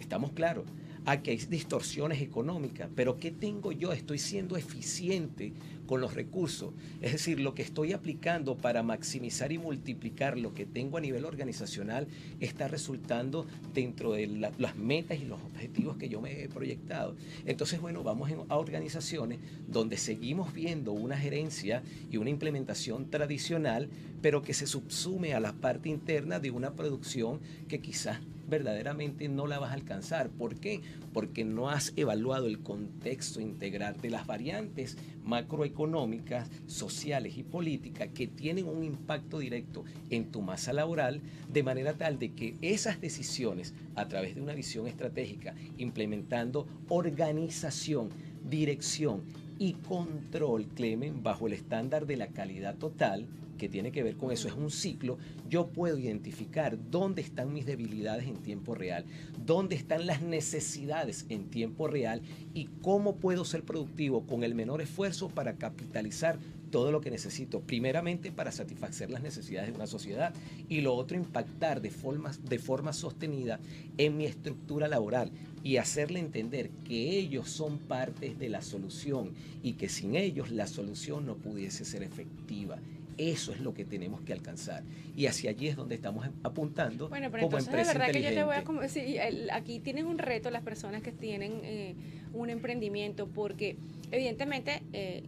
Estamos 0.00 0.32
claros. 0.32 0.64
A 1.06 1.22
que 1.22 1.30
hay 1.30 1.38
distorsiones 1.38 2.20
económicas, 2.20 2.88
pero 2.94 3.16
¿qué 3.18 3.30
tengo 3.30 3.72
yo? 3.72 3.92
Estoy 3.92 4.18
siendo 4.18 4.56
eficiente 4.56 5.52
con 5.86 6.00
los 6.00 6.14
recursos. 6.14 6.72
Es 7.00 7.10
decir, 7.12 7.40
lo 7.40 7.52
que 7.52 7.62
estoy 7.62 7.92
aplicando 7.92 8.56
para 8.56 8.84
maximizar 8.84 9.50
y 9.50 9.58
multiplicar 9.58 10.38
lo 10.38 10.54
que 10.54 10.64
tengo 10.64 10.98
a 10.98 11.00
nivel 11.00 11.24
organizacional 11.24 12.06
está 12.38 12.68
resultando 12.68 13.44
dentro 13.74 14.12
de 14.12 14.28
la- 14.28 14.52
las 14.56 14.76
metas 14.76 15.18
y 15.18 15.24
los 15.24 15.40
objetivos 15.42 15.96
que 15.96 16.08
yo 16.08 16.20
me 16.20 16.44
he 16.44 16.48
proyectado. 16.48 17.16
Entonces, 17.44 17.80
bueno, 17.80 18.04
vamos 18.04 18.30
a 18.48 18.56
organizaciones 18.56 19.40
donde 19.66 19.96
seguimos 19.96 20.52
viendo 20.52 20.92
una 20.92 21.16
gerencia 21.16 21.82
y 22.08 22.18
una 22.18 22.30
implementación 22.30 23.10
tradicional, 23.10 23.88
pero 24.22 24.42
que 24.42 24.54
se 24.54 24.68
subsume 24.68 25.34
a 25.34 25.40
la 25.40 25.54
parte 25.54 25.88
interna 25.88 26.38
de 26.38 26.52
una 26.52 26.74
producción 26.74 27.40
que 27.66 27.80
quizás 27.80 28.20
verdaderamente 28.50 29.28
no 29.28 29.46
la 29.46 29.58
vas 29.58 29.70
a 29.70 29.74
alcanzar. 29.74 30.28
¿Por 30.28 30.56
qué? 30.56 30.80
Porque 31.12 31.44
no 31.44 31.70
has 31.70 31.92
evaluado 31.96 32.46
el 32.46 32.60
contexto 32.60 33.40
integral 33.40 33.96
de 34.00 34.10
las 34.10 34.26
variantes 34.26 34.98
macroeconómicas, 35.24 36.50
sociales 36.66 37.38
y 37.38 37.42
políticas 37.42 38.08
que 38.12 38.26
tienen 38.26 38.66
un 38.66 38.84
impacto 38.84 39.38
directo 39.38 39.84
en 40.10 40.30
tu 40.30 40.42
masa 40.42 40.72
laboral, 40.72 41.22
de 41.48 41.62
manera 41.62 41.94
tal 41.94 42.18
de 42.18 42.32
que 42.32 42.56
esas 42.60 43.00
decisiones, 43.00 43.74
a 43.94 44.08
través 44.08 44.34
de 44.34 44.42
una 44.42 44.54
visión 44.54 44.86
estratégica, 44.86 45.54
implementando 45.78 46.66
organización, 46.88 48.10
dirección 48.48 49.22
y 49.60 49.74
control, 49.74 50.68
Clemen, 50.68 51.22
bajo 51.22 51.46
el 51.46 51.52
estándar 51.52 52.06
de 52.06 52.16
la 52.16 52.28
calidad 52.28 52.76
total, 52.76 53.26
que 53.58 53.68
tiene 53.68 53.92
que 53.92 54.02
ver 54.02 54.16
con 54.16 54.32
eso, 54.32 54.48
es 54.48 54.54
un 54.54 54.70
ciclo, 54.70 55.18
yo 55.50 55.66
puedo 55.66 55.98
identificar 55.98 56.78
dónde 56.90 57.20
están 57.20 57.52
mis 57.52 57.66
debilidades 57.66 58.26
en 58.26 58.38
tiempo 58.38 58.74
real, 58.74 59.04
dónde 59.44 59.76
están 59.76 60.06
las 60.06 60.22
necesidades 60.22 61.26
en 61.28 61.50
tiempo 61.50 61.88
real 61.88 62.22
y 62.54 62.70
cómo 62.80 63.16
puedo 63.16 63.44
ser 63.44 63.62
productivo 63.62 64.26
con 64.26 64.44
el 64.44 64.54
menor 64.54 64.80
esfuerzo 64.80 65.28
para 65.28 65.56
capitalizar 65.56 66.38
todo 66.70 66.92
lo 66.92 67.00
que 67.00 67.10
necesito, 67.10 67.60
primeramente 67.60 68.32
para 68.32 68.52
satisfacer 68.52 69.10
las 69.10 69.22
necesidades 69.22 69.70
de 69.70 69.76
una 69.76 69.86
sociedad 69.86 70.32
y 70.68 70.80
lo 70.80 70.94
otro 70.94 71.16
impactar 71.16 71.80
de 71.80 71.90
forma, 71.90 72.32
de 72.48 72.58
forma 72.58 72.92
sostenida 72.92 73.60
en 73.98 74.16
mi 74.16 74.26
estructura 74.26 74.88
laboral 74.88 75.30
y 75.62 75.76
hacerle 75.76 76.20
entender 76.20 76.70
que 76.86 77.18
ellos 77.18 77.50
son 77.50 77.78
parte 77.78 78.34
de 78.34 78.48
la 78.48 78.62
solución 78.62 79.32
y 79.62 79.74
que 79.74 79.88
sin 79.88 80.16
ellos 80.16 80.50
la 80.50 80.66
solución 80.66 81.26
no 81.26 81.36
pudiese 81.36 81.84
ser 81.84 82.02
efectiva. 82.02 82.78
Eso 83.18 83.52
es 83.52 83.60
lo 83.60 83.74
que 83.74 83.84
tenemos 83.84 84.22
que 84.22 84.32
alcanzar. 84.32 84.82
Y 85.14 85.26
hacia 85.26 85.50
allí 85.50 85.68
es 85.68 85.76
donde 85.76 85.94
estamos 85.94 86.26
apuntando 86.42 87.10
Bueno, 87.10 87.30
pero 87.30 87.42
como 87.42 87.58
entonces 87.58 87.68
empresa 87.68 87.92
verdad 87.92 88.12
que 88.12 88.22
yo 88.22 88.30
te 88.30 88.44
voy 88.44 88.84
a... 88.84 88.88
sí, 88.88 89.18
aquí 89.52 89.78
tienen 89.80 90.06
un 90.06 90.16
reto 90.16 90.50
las 90.50 90.62
personas 90.62 91.02
que 91.02 91.12
tienen 91.12 91.60
eh, 91.62 91.94
un 92.32 92.48
emprendimiento 92.48 93.26
porque 93.26 93.76
evidentemente 94.10 94.82
eh, 94.94 95.22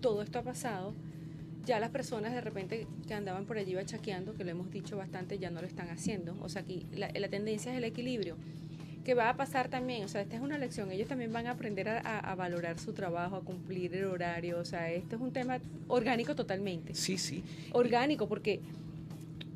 todo 0.00 0.22
esto 0.22 0.38
ha 0.38 0.42
pasado. 0.42 0.92
Ya 1.64 1.80
las 1.80 1.90
personas 1.90 2.32
de 2.32 2.40
repente 2.40 2.86
que 3.08 3.14
andaban 3.14 3.44
por 3.44 3.58
allí 3.58 3.74
bachaqueando, 3.74 4.34
que 4.34 4.44
lo 4.44 4.50
hemos 4.52 4.70
dicho 4.70 4.96
bastante, 4.96 5.38
ya 5.38 5.50
no 5.50 5.60
lo 5.60 5.66
están 5.66 5.88
haciendo. 5.90 6.36
O 6.42 6.48
sea, 6.48 6.62
aquí 6.62 6.86
la, 6.94 7.10
la 7.12 7.28
tendencia 7.28 7.72
es 7.72 7.78
el 7.78 7.84
equilibrio. 7.84 8.36
Que 9.04 9.14
va 9.14 9.28
a 9.30 9.36
pasar 9.36 9.68
también, 9.68 10.04
o 10.04 10.08
sea, 10.08 10.20
esta 10.20 10.34
es 10.36 10.42
una 10.42 10.58
lección. 10.58 10.90
Ellos 10.90 11.08
también 11.08 11.32
van 11.32 11.46
a 11.46 11.52
aprender 11.52 11.88
a, 11.88 11.98
a- 12.00 12.18
a 12.18 12.34
valorar 12.34 12.78
su 12.78 12.92
trabajo, 12.92 13.36
a 13.36 13.40
cumplir 13.40 13.94
el 13.94 14.04
horario. 14.06 14.58
O 14.58 14.64
sea, 14.64 14.90
esto 14.92 15.16
es 15.16 15.22
un 15.22 15.32
tema 15.32 15.58
orgánico 15.88 16.34
totalmente 16.36 16.94
Sí, 16.94 17.16
sí. 17.18 17.42
orgánico, 17.72 18.28
porque 18.28 18.60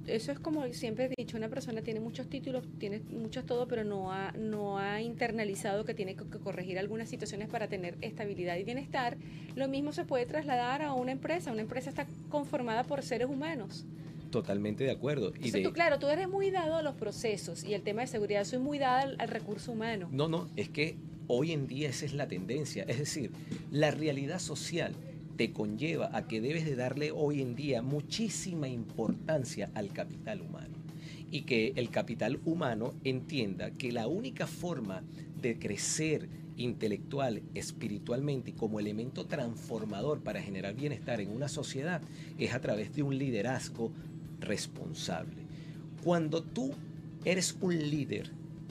eso 0.07 0.33
es 0.33 0.39
como 0.39 0.67
siempre 0.73 1.07
he 1.07 1.15
dicho, 1.17 1.37
una 1.37 1.49
persona 1.49 1.83
tiene 1.83 2.01
muchos 2.01 2.29
títulos, 2.29 2.65
tiene 2.79 3.01
muchos 3.11 3.45
todo, 3.47 3.69
pero 3.69 3.85
no 3.85 4.13
ha, 4.13 4.33
no 4.33 4.79
ha 4.79 5.01
internalizado 5.03 5.85
que 5.85 5.95
tiene 5.95 6.17
que, 6.17 6.25
que 6.25 6.39
corregir 6.39 6.79
algunas 6.79 7.09
situaciones 7.09 7.49
para 7.49 7.69
tener 7.69 7.97
estabilidad 8.01 8.57
y 8.57 8.65
bienestar. 8.65 9.17
Lo 9.57 9.69
mismo 9.69 9.93
se 9.93 10.05
puede 10.05 10.27
trasladar 10.27 10.83
a 10.83 10.93
una 10.95 11.13
empresa. 11.13 11.53
Una 11.53 11.63
empresa 11.63 11.91
está 11.91 12.07
conformada 12.29 12.85
por 12.85 13.03
seres 13.03 13.29
humanos. 13.29 13.85
Totalmente 14.31 14.85
de 14.85 14.93
acuerdo. 14.93 15.29
Y 15.31 15.35
Entonces, 15.37 15.53
de- 15.55 15.63
tú, 15.65 15.73
claro, 15.73 15.99
tú 15.99 16.09
eres 16.09 16.29
muy 16.29 16.51
dado 16.51 16.77
a 16.77 16.83
los 16.83 16.95
procesos 16.95 17.65
y 17.65 17.75
el 17.75 17.83
tema 17.83 18.03
de 18.03 18.07
seguridad, 18.07 18.45
soy 18.45 18.59
muy 18.61 18.79
dada 18.79 19.01
al, 19.03 19.17
al 19.19 19.29
recurso 19.29 19.73
humano. 19.73 20.09
No, 20.13 20.29
no, 20.29 20.49
es 20.57 20.69
que 20.69 20.97
hoy 21.27 21.53
en 21.53 21.67
día 21.67 21.89
esa 21.89 22.07
es 22.07 22.15
la 22.15 22.29
tendencia. 22.29 22.85
Es 22.89 22.99
decir, 22.99 23.33
la 23.73 23.91
realidad 23.91 24.39
social 24.39 24.95
te 25.41 25.55
conlleva 25.55 26.11
a 26.13 26.29
que 26.29 26.43
debes 26.43 26.67
de 26.67 26.77
darle 26.77 27.13
hoy 27.13 27.41
en 27.41 27.57
día 27.57 27.81
muchísima 27.81 28.69
importancia 28.69 29.71
al 29.73 29.89
capital 29.91 30.43
humano. 30.43 30.77
Y 31.31 31.45
que 31.45 31.73
el 31.77 31.89
capital 31.89 32.41
humano 32.45 32.93
entienda 33.05 33.71
que 33.71 33.91
la 33.91 34.07
única 34.07 34.47
forma 34.47 35.03
de 35.41 35.59
crecer 35.59 36.29
intelectual, 36.59 37.41
espiritualmente 37.55 38.51
y 38.51 38.53
como 38.53 38.81
elemento 38.81 39.25
transformador 39.25 40.21
para 40.21 40.43
generar 40.43 40.75
bienestar 40.75 41.23
en 41.23 41.31
una 41.31 41.49
sociedad 41.49 42.03
es 42.39 42.53
a 42.53 42.61
través 42.61 42.95
de 42.95 43.03
un 43.03 43.17
liderazgo 43.17 43.93
responsable. 44.41 45.47
Cuando 46.05 46.43
tú 46.43 46.73
eres 47.25 47.57
un 47.63 47.79
líder 47.79 48.31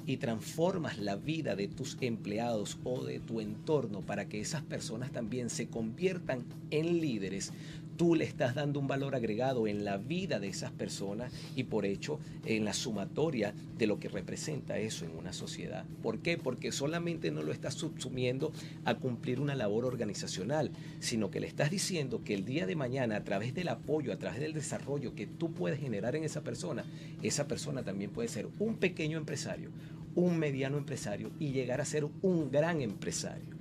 y 0.09 0.17
transformas 0.17 0.97
la 0.97 1.15
vida 1.15 1.55
de 1.55 1.67
tus 1.67 1.95
empleados 2.01 2.79
o 2.83 3.03
de 3.03 3.19
tu 3.19 3.41
entorno 3.41 4.01
para 4.01 4.27
que 4.27 4.41
esas 4.41 4.63
personas 4.63 5.11
también 5.11 5.51
se 5.51 5.67
conviertan 5.67 6.45
en 6.71 6.99
líderes, 6.99 7.53
tú 7.99 8.15
le 8.15 8.23
estás 8.23 8.55
dando 8.55 8.79
un 8.79 8.87
valor 8.87 9.13
agregado 9.13 9.67
en 9.67 9.83
la 9.83 9.97
vida 9.97 10.39
de 10.39 10.47
esas 10.47 10.71
personas 10.71 11.33
y 11.55 11.65
por 11.65 11.85
hecho 11.85 12.17
en 12.45 12.63
la 12.63 12.73
sumatoria 12.73 13.53
de 13.77 13.87
lo 13.87 13.99
que 13.99 14.07
representa 14.07 14.79
eso 14.79 15.03
en 15.03 15.17
una 15.17 15.33
sociedad. 15.33 15.83
¿Por 16.01 16.19
qué? 16.19 16.37
Porque 16.37 16.71
solamente 16.71 17.29
no 17.29 17.43
lo 17.43 17.51
estás 17.51 17.73
subsumiendo 17.73 18.53
a 18.85 18.95
cumplir 18.95 19.41
una 19.41 19.53
labor 19.53 19.83
organizacional, 19.83 20.71
sino 21.01 21.29
que 21.29 21.41
le 21.41 21.47
estás 21.47 21.71
diciendo 21.71 22.23
que 22.23 22.33
el 22.33 22.45
día 22.45 22.65
de 22.65 22.77
mañana 22.77 23.17
a 23.17 23.23
través 23.25 23.53
del 23.53 23.67
apoyo, 23.67 24.13
a 24.13 24.17
través 24.17 24.39
del 24.39 24.53
desarrollo 24.53 25.13
que 25.13 25.27
tú 25.27 25.51
puedes 25.51 25.81
generar 25.81 26.15
en 26.15 26.23
esa 26.23 26.41
persona, 26.41 26.85
esa 27.21 27.49
persona 27.49 27.83
también 27.83 28.11
puede 28.11 28.29
ser 28.29 28.47
un 28.59 28.77
pequeño 28.77 29.17
empresario, 29.17 29.71
un 30.19 30.37
mediano 30.37 30.77
empresario 30.77 31.31
y 31.39 31.51
llegar 31.51 31.79
a 31.79 31.85
ser 31.85 32.05
un 32.21 32.51
gran 32.51 32.81
empresario. 32.81 33.55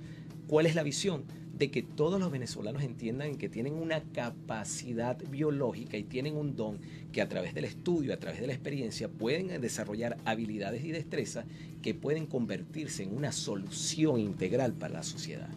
¿Cuál 0.47 0.65
es 0.65 0.75
la 0.75 0.83
visión? 0.83 1.23
De 1.57 1.71
que 1.71 1.83
todos 1.83 2.19
los 2.19 2.31
venezolanos 2.31 2.83
entiendan 2.83 3.35
que 3.35 3.49
tienen 3.49 3.73
una 3.73 4.01
capacidad 4.13 5.17
biológica 5.29 5.97
y 5.97 6.03
tienen 6.03 6.35
un 6.35 6.55
don 6.55 6.79
que 7.11 7.21
a 7.21 7.29
través 7.29 7.53
del 7.53 7.65
estudio, 7.65 8.13
a 8.13 8.17
través 8.17 8.41
de 8.41 8.47
la 8.47 8.53
experiencia, 8.53 9.07
pueden 9.07 9.61
desarrollar 9.61 10.17
habilidades 10.25 10.83
y 10.83 10.91
destrezas 10.91 11.45
que 11.81 11.93
pueden 11.93 12.25
convertirse 12.25 13.03
en 13.03 13.15
una 13.15 13.31
solución 13.31 14.19
integral 14.19 14.73
para 14.73 14.95
la 14.95 15.03
sociedad. 15.03 15.49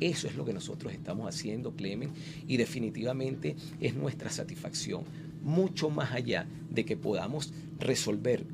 Eso 0.00 0.26
es 0.26 0.36
lo 0.36 0.44
que 0.44 0.52
nosotros 0.52 0.92
estamos 0.92 1.26
haciendo, 1.28 1.74
Clemen, 1.74 2.10
y 2.46 2.56
definitivamente 2.56 3.56
es 3.80 3.94
nuestra 3.94 4.30
satisfacción, 4.30 5.04
mucho 5.42 5.90
más 5.90 6.12
allá 6.12 6.46
de 6.70 6.84
que 6.84 6.96
podamos 6.96 7.52
resolver 7.78 8.44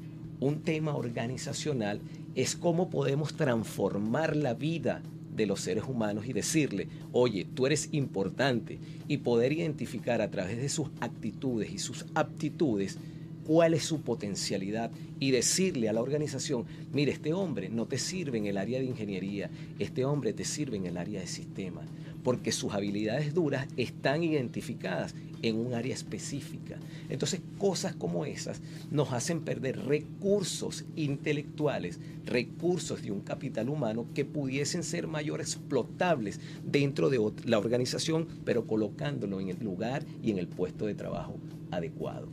un 0.43 0.63
tema 0.63 0.95
organizacional, 0.97 2.01
es 2.35 2.57
cómo 2.57 2.91
podemos 2.91 3.35
transformar 3.35 4.37
la 4.37 4.55
vida 4.55 5.03
de 5.35 5.47
los 5.47 5.61
seres 5.61 5.85
humanos 5.89 6.27
y 6.27 6.33
decirle, 6.33 6.89
oye, 7.13 7.47
tú 7.55 7.67
eres 7.67 7.89
importante 7.93 8.79
y 9.09 9.19
poder 9.19 9.53
identificar 9.53 10.21
a 10.21 10.31
través 10.31 10.59
de 10.59 10.69
sus 10.69 10.89
actitudes 11.01 11.73
y 11.73 11.79
sus 11.79 12.05
aptitudes 12.15 12.99
cuál 13.47 13.75
es 13.75 13.85
su 13.85 14.01
potencialidad 14.01 14.91
y 15.21 15.31
decirle 15.31 15.89
a 15.89 15.93
la 15.93 16.03
organización, 16.03 16.65
mire, 16.93 17.13
este 17.13 17.33
hombre 17.33 17.69
no 17.69 17.87
te 17.87 17.99
sirve 17.99 18.39
en 18.39 18.47
el 18.47 18.59
área 18.59 18.79
de 18.79 18.87
ingeniería, 18.87 19.51
este 19.79 20.05
hombre 20.05 20.33
te 20.33 20.45
sirve 20.45 20.77
en 20.77 20.87
el 20.87 20.97
área 20.97 21.21
de 21.21 21.27
sistemas, 21.27 21.87
porque 22.23 22.53
sus 22.53 22.73
habilidades 22.73 23.35
duras 23.35 23.69
están 23.77 24.23
identificadas 24.23 25.15
en 25.43 25.57
un 25.57 25.75
área 25.75 25.95
específica. 25.95 26.79
Entonces, 27.09 27.41
cosas 27.59 27.95
como 27.95 28.25
esas 28.25 28.61
nos 28.91 29.13
hacen 29.13 29.41
perder 29.41 29.79
recursos 29.87 30.85
intelectuales, 30.97 31.99
recursos 32.25 33.03
de 33.03 33.11
un 33.11 33.21
capital 33.21 33.69
humano 33.69 34.07
que 34.15 34.25
pudiesen 34.25 34.85
ser 34.85 35.09
mayor 35.09 35.41
explotables 35.41 36.41
dentro 36.65 37.11
de 37.11 37.21
la 37.45 37.59
organización, 37.59 38.29
pero 38.45 38.67
colocándolo 38.67 39.41
en 39.41 39.49
el 39.51 39.63
lugar 39.63 40.05
y 40.23 40.31
en 40.31 40.39
el 40.39 40.47
puesto 40.47 40.87
de 40.87 40.95
trabajo 40.95 41.37
adecuado. 41.71 42.29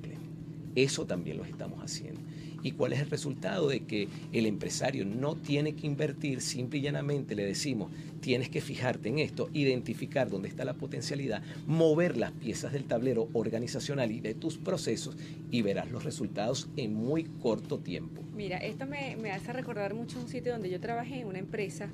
Eso 0.75 1.05
también 1.05 1.37
lo 1.37 1.45
estamos 1.45 1.79
haciendo. 1.83 2.21
¿Y 2.61 2.71
cuál 2.71 2.93
es 2.93 2.99
el 2.99 3.09
resultado 3.09 3.69
de 3.69 3.81
que 3.81 4.07
el 4.33 4.45
empresario 4.45 5.05
no 5.05 5.35
tiene 5.35 5.75
que 5.75 5.87
invertir? 5.87 6.41
Simple 6.41 6.79
y 6.79 6.81
llanamente 6.81 7.35
le 7.35 7.45
decimos, 7.45 7.91
tienes 8.19 8.49
que 8.49 8.61
fijarte 8.61 9.09
en 9.09 9.19
esto, 9.19 9.49
identificar 9.53 10.29
dónde 10.29 10.49
está 10.49 10.65
la 10.65 10.73
potencialidad, 10.73 11.41
mover 11.67 12.17
las 12.17 12.31
piezas 12.33 12.73
del 12.73 12.85
tablero 12.85 13.29
organizacional 13.33 14.11
y 14.11 14.19
de 14.19 14.33
tus 14.33 14.57
procesos 14.57 15.15
y 15.51 15.61
verás 15.61 15.89
los 15.89 16.03
resultados 16.03 16.69
en 16.75 16.93
muy 16.93 17.23
corto 17.23 17.79
tiempo. 17.79 18.21
Mira, 18.35 18.57
esto 18.57 18.85
me, 18.85 19.15
me 19.15 19.31
hace 19.31 19.53
recordar 19.53 19.93
mucho 19.93 20.19
un 20.19 20.27
sitio 20.27 20.51
donde 20.51 20.69
yo 20.69 20.79
trabajé, 20.79 21.25
una 21.25 21.39
empresa, 21.39 21.89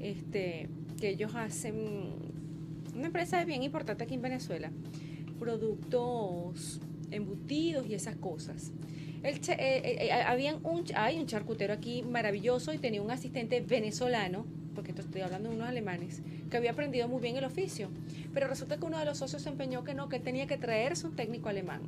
este, 0.00 0.68
que 1.00 1.10
ellos 1.10 1.34
hacen, 1.34 1.76
una 2.94 3.06
empresa 3.06 3.44
bien 3.44 3.62
importante 3.62 4.04
aquí 4.04 4.14
en 4.14 4.22
Venezuela, 4.22 4.70
productos 5.38 6.80
embutidos 7.10 7.86
y 7.86 7.94
esas 7.94 8.16
cosas. 8.16 8.72
Eh, 9.24 9.40
eh, 9.48 10.10
eh, 10.10 10.54
un, 10.62 10.84
hay 10.94 11.18
un 11.18 11.26
charcutero 11.26 11.74
aquí 11.74 12.02
maravilloso 12.02 12.72
y 12.72 12.78
tenía 12.78 13.02
un 13.02 13.10
asistente 13.10 13.60
venezolano, 13.60 14.46
porque 14.74 14.92
esto 14.92 15.02
estoy 15.02 15.22
hablando 15.22 15.48
de 15.48 15.56
unos 15.56 15.68
alemanes, 15.68 16.22
que 16.50 16.56
había 16.56 16.70
aprendido 16.70 17.08
muy 17.08 17.20
bien 17.20 17.36
el 17.36 17.44
oficio. 17.44 17.88
Pero 18.32 18.46
resulta 18.46 18.76
que 18.76 18.84
uno 18.84 18.98
de 18.98 19.04
los 19.04 19.18
socios 19.18 19.42
se 19.42 19.48
empeñó 19.48 19.82
que 19.82 19.94
no, 19.94 20.08
que 20.08 20.20
tenía 20.20 20.46
que 20.46 20.56
traerse 20.56 21.06
un 21.06 21.16
técnico 21.16 21.48
alemán. 21.48 21.82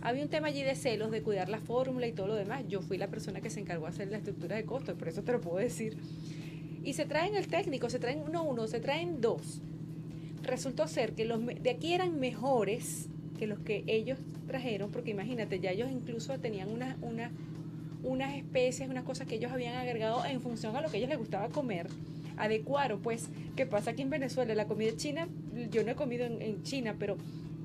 Había 0.00 0.22
un 0.22 0.28
tema 0.28 0.46
allí 0.46 0.62
de 0.62 0.76
celos, 0.76 1.10
de 1.10 1.22
cuidar 1.22 1.48
la 1.48 1.58
fórmula 1.58 2.06
y 2.06 2.12
todo 2.12 2.28
lo 2.28 2.36
demás. 2.36 2.62
Yo 2.68 2.82
fui 2.82 2.98
la 2.98 3.08
persona 3.08 3.40
que 3.40 3.50
se 3.50 3.58
encargó 3.58 3.86
de 3.86 3.90
hacer 3.90 4.08
la 4.08 4.18
estructura 4.18 4.54
de 4.54 4.64
costos, 4.64 4.94
por 4.96 5.08
eso 5.08 5.22
te 5.22 5.32
lo 5.32 5.40
puedo 5.40 5.56
decir. 5.56 5.96
Y 6.84 6.92
se 6.92 7.04
traen 7.04 7.34
el 7.34 7.48
técnico, 7.48 7.90
se 7.90 7.98
traen 7.98 8.22
no 8.30 8.44
uno, 8.44 8.68
se 8.68 8.78
traen 8.78 9.20
dos. 9.20 9.60
Resultó 10.44 10.86
ser 10.86 11.14
que 11.14 11.24
los 11.24 11.44
de 11.44 11.70
aquí 11.70 11.94
eran 11.94 12.20
mejores 12.20 13.08
que 13.38 13.46
los 13.46 13.58
que 13.60 13.84
ellos 13.86 14.18
trajeron, 14.46 14.90
porque 14.90 15.12
imagínate, 15.12 15.60
ya 15.60 15.70
ellos 15.70 15.88
incluso 15.90 16.38
tenían 16.38 16.68
unas 16.68 16.96
una, 17.00 17.30
unas 18.02 18.36
especies, 18.36 18.90
unas 18.90 19.04
cosas 19.04 19.26
que 19.26 19.36
ellos 19.36 19.50
habían 19.50 19.76
agregado 19.76 20.24
en 20.26 20.42
función 20.42 20.76
a 20.76 20.82
lo 20.82 20.90
que 20.90 20.96
a 20.96 20.98
ellos 20.98 21.08
les 21.08 21.18
gustaba 21.18 21.48
comer. 21.48 21.86
Adecuaron, 22.36 23.00
pues, 23.00 23.30
¿qué 23.56 23.66
pasa 23.66 23.92
aquí 23.92 24.02
en 24.02 24.10
Venezuela? 24.10 24.54
La 24.54 24.66
comida 24.66 24.94
china, 24.94 25.28
yo 25.70 25.82
no 25.82 25.90
he 25.90 25.94
comido 25.94 26.26
en, 26.26 26.40
en 26.42 26.62
China, 26.62 26.94
pero 26.98 27.16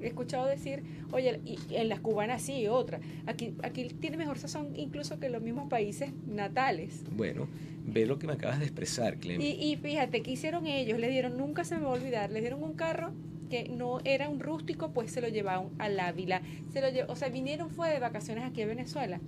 he 0.01 0.07
escuchado 0.07 0.47
decir, 0.47 0.83
oye, 1.11 1.39
y 1.45 1.57
en 1.75 1.89
las 1.89 1.99
cubanas 1.99 2.41
sí, 2.41 2.67
otra. 2.67 2.99
Aquí, 3.25 3.53
aquí 3.63 3.85
tiene 3.85 4.17
mejor 4.17 4.39
sazón 4.39 4.69
incluso 4.75 5.19
que 5.19 5.29
los 5.29 5.41
mismos 5.41 5.69
países 5.69 6.11
natales. 6.27 7.03
Bueno, 7.15 7.47
ve 7.85 8.05
lo 8.05 8.17
que 8.17 8.27
me 8.27 8.33
acabas 8.33 8.59
de 8.59 8.65
expresar, 8.65 9.17
Clem. 9.17 9.39
Y, 9.41 9.51
y 9.51 9.75
fíjate, 9.77 10.21
¿qué 10.21 10.31
hicieron 10.31 10.65
ellos? 10.65 10.99
Le 10.99 11.09
dieron, 11.09 11.37
nunca 11.37 11.63
se 11.63 11.75
me 11.75 11.83
va 11.83 11.89
a 11.89 11.93
olvidar, 11.93 12.31
les 12.31 12.41
dieron 12.41 12.63
un 12.63 12.73
carro 12.73 13.13
que 13.53 13.69
no 13.69 13.99
era 14.03 14.29
un 14.29 14.39
rústico, 14.39 14.89
pues 14.93 15.11
se 15.11 15.21
lo 15.21 15.27
llevaron 15.27 15.69
al 15.77 15.99
Ávila. 15.99 16.41
Se 16.71 16.81
lo 16.81 16.87
lle- 16.87 17.05
o 17.07 17.15
sea, 17.15 17.29
vinieron 17.29 17.69
fue 17.69 17.89
de 17.91 17.99
vacaciones 17.99 18.43
aquí 18.45 18.63
a 18.63 18.65
Venezuela. 18.65 19.19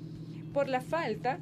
Por 0.51 0.67
la 0.67 0.81
falta 0.81 1.37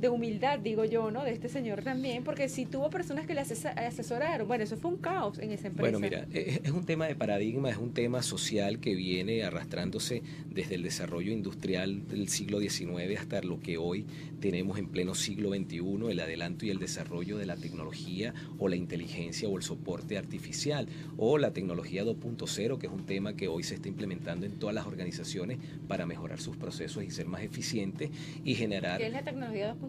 de 0.00 0.08
humildad, 0.08 0.58
digo 0.58 0.84
yo, 0.84 1.10
¿no? 1.10 1.24
De 1.24 1.32
este 1.32 1.48
señor 1.48 1.82
también, 1.82 2.24
porque 2.24 2.48
si 2.48 2.66
tuvo 2.66 2.90
personas 2.90 3.26
que 3.26 3.34
le 3.34 3.40
asesoraron, 3.40 4.46
bueno, 4.46 4.64
eso 4.64 4.76
fue 4.76 4.90
un 4.90 4.98
caos 4.98 5.38
en 5.38 5.52
esa 5.52 5.68
empresa. 5.68 5.90
Bueno, 5.90 6.00
mira, 6.00 6.26
es, 6.32 6.60
es 6.62 6.70
un 6.70 6.84
tema 6.84 7.06
de 7.06 7.14
paradigma, 7.14 7.70
es 7.70 7.76
un 7.76 7.92
tema 7.92 8.22
social 8.22 8.80
que 8.80 8.94
viene 8.94 9.42
arrastrándose 9.42 10.22
desde 10.50 10.76
el 10.76 10.82
desarrollo 10.82 11.32
industrial 11.32 12.06
del 12.08 12.28
siglo 12.28 12.60
XIX 12.60 13.18
hasta 13.18 13.42
lo 13.42 13.60
que 13.60 13.78
hoy 13.78 14.06
tenemos 14.40 14.78
en 14.78 14.88
pleno 14.88 15.14
siglo 15.14 15.50
XXI, 15.50 16.10
el 16.10 16.20
adelanto 16.20 16.66
y 16.66 16.70
el 16.70 16.78
desarrollo 16.78 17.38
de 17.38 17.46
la 17.46 17.56
tecnología 17.56 18.34
o 18.58 18.68
la 18.68 18.76
inteligencia 18.76 19.48
o 19.48 19.56
el 19.56 19.62
soporte 19.62 20.16
artificial 20.16 20.88
o 21.16 21.38
la 21.38 21.52
tecnología 21.52 22.04
2.0, 22.04 22.78
que 22.78 22.86
es 22.86 22.92
un 22.92 23.04
tema 23.04 23.34
que 23.34 23.48
hoy 23.48 23.62
se 23.62 23.74
está 23.74 23.88
implementando 23.88 24.46
en 24.46 24.52
todas 24.52 24.74
las 24.74 24.86
organizaciones 24.86 25.58
para 25.88 26.06
mejorar 26.06 26.40
sus 26.40 26.56
procesos 26.56 27.02
y 27.02 27.10
ser 27.10 27.26
más 27.26 27.42
eficientes 27.42 28.10
y 28.44 28.54
generar 28.54 28.98
¿Qué 28.98 29.06
es 29.06 29.12
la 29.12 29.22
tecnología 29.22 29.74
2.0? 29.74 29.87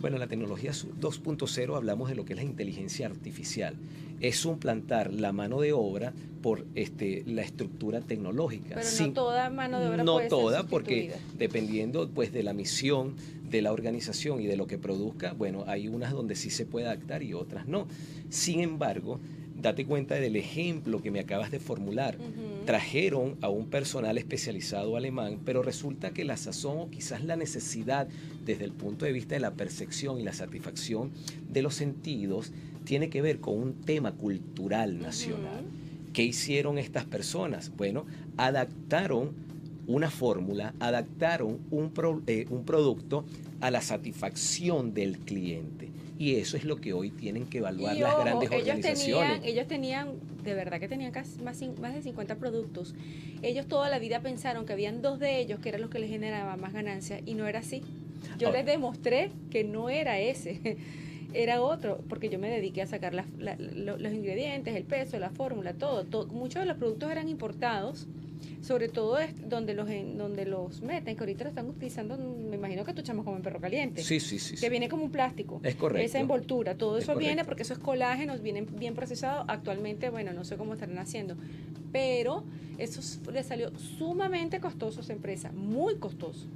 Bueno, 0.00 0.18
la 0.18 0.26
tecnología 0.26 0.72
su- 0.72 0.88
2.0 1.00 1.76
hablamos 1.76 2.08
de 2.08 2.14
lo 2.14 2.24
que 2.24 2.32
es 2.34 2.36
la 2.38 2.44
inteligencia 2.44 3.06
artificial. 3.06 3.74
Es 4.20 4.36
suplantar 4.36 5.12
la 5.12 5.32
mano 5.32 5.60
de 5.60 5.72
obra 5.72 6.12
por 6.42 6.66
este, 6.74 7.22
la 7.26 7.42
estructura 7.42 8.00
tecnológica. 8.00 8.76
Pero 8.76 8.86
Sin- 8.86 9.08
no 9.08 9.12
toda 9.14 9.50
mano 9.50 9.80
de 9.80 9.88
obra 9.88 10.04
no 10.04 10.12
puede 10.14 10.24
ser 10.24 10.30
toda, 10.30 10.62
porque 10.64 11.12
dependiendo 11.38 12.08
pues 12.08 12.32
de 12.32 12.42
la 12.42 12.52
misión 12.52 13.14
de 13.50 13.62
la 13.62 13.72
organización 13.72 14.40
y 14.40 14.46
de 14.46 14.56
lo 14.56 14.66
que 14.66 14.78
produzca, 14.78 15.32
bueno, 15.32 15.64
hay 15.66 15.88
unas 15.88 16.12
donde 16.12 16.34
sí 16.34 16.50
se 16.50 16.66
puede 16.66 16.86
adaptar 16.86 17.22
y 17.22 17.34
otras 17.34 17.66
no. 17.68 17.86
Sin 18.28 18.60
embargo, 18.60 19.20
date 19.60 19.86
cuenta 19.86 20.16
del 20.16 20.36
ejemplo 20.36 21.00
que 21.00 21.10
me 21.10 21.20
acabas 21.20 21.50
de 21.50 21.60
formular. 21.60 22.18
Trajeron 22.66 23.36
a 23.40 23.48
un 23.48 23.66
personal 23.66 24.16
especializado 24.18 24.96
alemán, 24.96 25.38
pero 25.44 25.62
resulta 25.62 26.10
que 26.12 26.24
la 26.24 26.36
sazón 26.36 26.78
o 26.78 26.90
quizás 26.90 27.22
la 27.24 27.36
necesidad 27.36 28.08
desde 28.44 28.64
el 28.64 28.72
punto 28.72 29.04
de 29.04 29.12
vista 29.12 29.34
de 29.34 29.40
la 29.40 29.52
percepción 29.52 30.18
y 30.20 30.22
la 30.22 30.32
satisfacción 30.32 31.10
de 31.50 31.62
los 31.62 31.74
sentidos 31.74 32.52
tiene 32.84 33.08
que 33.08 33.22
ver 33.22 33.40
con 33.40 33.58
un 33.58 33.74
tema 33.82 34.12
cultural 34.12 35.00
nacional. 35.00 35.64
¿Qué 36.12 36.22
hicieron 36.22 36.78
estas 36.78 37.04
personas? 37.04 37.72
Bueno, 37.76 38.04
adaptaron 38.36 39.32
una 39.86 40.10
fórmula, 40.10 40.74
adaptaron 40.80 41.58
un, 41.70 41.90
pro- 41.90 42.22
eh, 42.26 42.46
un 42.50 42.64
producto 42.64 43.24
a 43.60 43.70
la 43.70 43.80
satisfacción 43.80 44.94
del 44.94 45.18
cliente. 45.18 45.88
Y 46.18 46.36
eso 46.36 46.56
es 46.56 46.64
lo 46.64 46.76
que 46.76 46.92
hoy 46.92 47.10
tienen 47.10 47.46
que 47.46 47.58
evaluar 47.58 47.96
Y 47.96 48.00
las 48.00 48.14
ojo, 48.14 48.22
grandes 48.22 48.50
ellos 48.52 48.60
organizaciones. 48.68 49.28
tenían, 49.40 49.44
ellos 49.44 49.66
tenían, 49.66 50.08
de 50.44 50.54
verdad 50.54 50.78
que 50.78 50.88
tenían 50.88 51.10
casi 51.10 51.42
más, 51.42 51.60
más 51.80 51.92
de 51.94 52.02
50 52.02 52.36
productos. 52.36 52.94
Ellos 53.42 53.66
toda 53.66 53.90
la 53.90 53.98
vida 53.98 54.20
pensaron 54.20 54.64
que 54.64 54.72
habían 54.72 55.02
dos 55.02 55.18
de 55.18 55.40
ellos 55.40 55.58
que 55.58 55.70
eran 55.70 55.80
los 55.80 55.90
que 55.90 55.98
les 55.98 56.08
generaban 56.10 56.60
más 56.60 56.72
ganancias 56.72 57.20
y 57.26 57.34
no 57.34 57.46
era 57.46 57.58
así. 57.58 57.82
Yo 58.38 58.48
Ahora- 58.48 58.58
les 58.62 58.66
demostré 58.66 59.30
que 59.50 59.64
no 59.64 59.88
era 59.90 60.18
ese, 60.20 60.60
era 61.34 61.60
otro, 61.62 61.98
porque 62.08 62.28
yo 62.28 62.38
me 62.38 62.48
dediqué 62.48 62.82
a 62.82 62.86
sacar 62.86 63.14
la- 63.14 63.26
lo- 63.58 63.98
los 63.98 64.12
ingredientes, 64.12 64.74
el 64.76 64.84
peso, 64.84 65.18
la 65.18 65.30
fórmula, 65.30 65.72
todo, 65.74 66.04
todo. 66.04 66.26
Muchos 66.28 66.60
de 66.62 66.66
los 66.66 66.76
productos 66.76 67.10
eran 67.10 67.28
importados, 67.28 68.06
sobre 68.60 68.88
todo 68.88 69.18
es 69.18 69.30
donde 69.48 69.74
los 69.74 69.88
donde 70.16 70.44
los 70.46 70.80
meten, 70.82 71.16
que 71.16 71.20
ahorita 71.20 71.44
lo 71.44 71.50
están 71.50 71.68
utilizando, 71.68 72.16
me 72.16 72.56
imagino 72.56 72.84
que 72.84 72.94
tu 72.94 73.02
chamo 73.02 73.24
como 73.24 73.36
en 73.36 73.42
perro 73.42 73.60
caliente 73.60 74.02
Sí, 74.02 74.20
sí, 74.20 74.38
sí. 74.38 74.56
sí. 74.56 74.60
que 74.62 74.70
viene 74.70 74.88
como 74.88 75.04
un 75.04 75.10
plástico. 75.10 75.60
Es 75.62 75.74
correcto. 75.74 76.04
Esa 76.04 76.18
envoltura, 76.18 76.74
todo 76.76 76.96
Es 76.98 77.04
eso 77.04 77.16
viene 77.16 77.44
porque 77.44 77.62
eso 77.62 77.72
es 77.74 77.78
colágeno, 77.78 78.36
viene 78.38 78.62
bien 78.62 78.94
procesado. 78.94 79.44
Actualmente, 79.48 80.08
bueno, 80.10 80.32
no 80.32 80.44
sé 80.44 80.56
cómo 80.56 80.72
estarán 80.74 80.98
haciendo, 80.98 81.36
pero 81.92 82.44
eso 82.78 83.00
le 83.32 83.42
salió 83.42 83.70
sumamente 83.78 84.60
costoso 84.60 85.00
a 85.00 85.02
esa 85.02 85.12
empresa, 85.12 85.50
muy 85.52 85.96
costoso. 85.96 86.46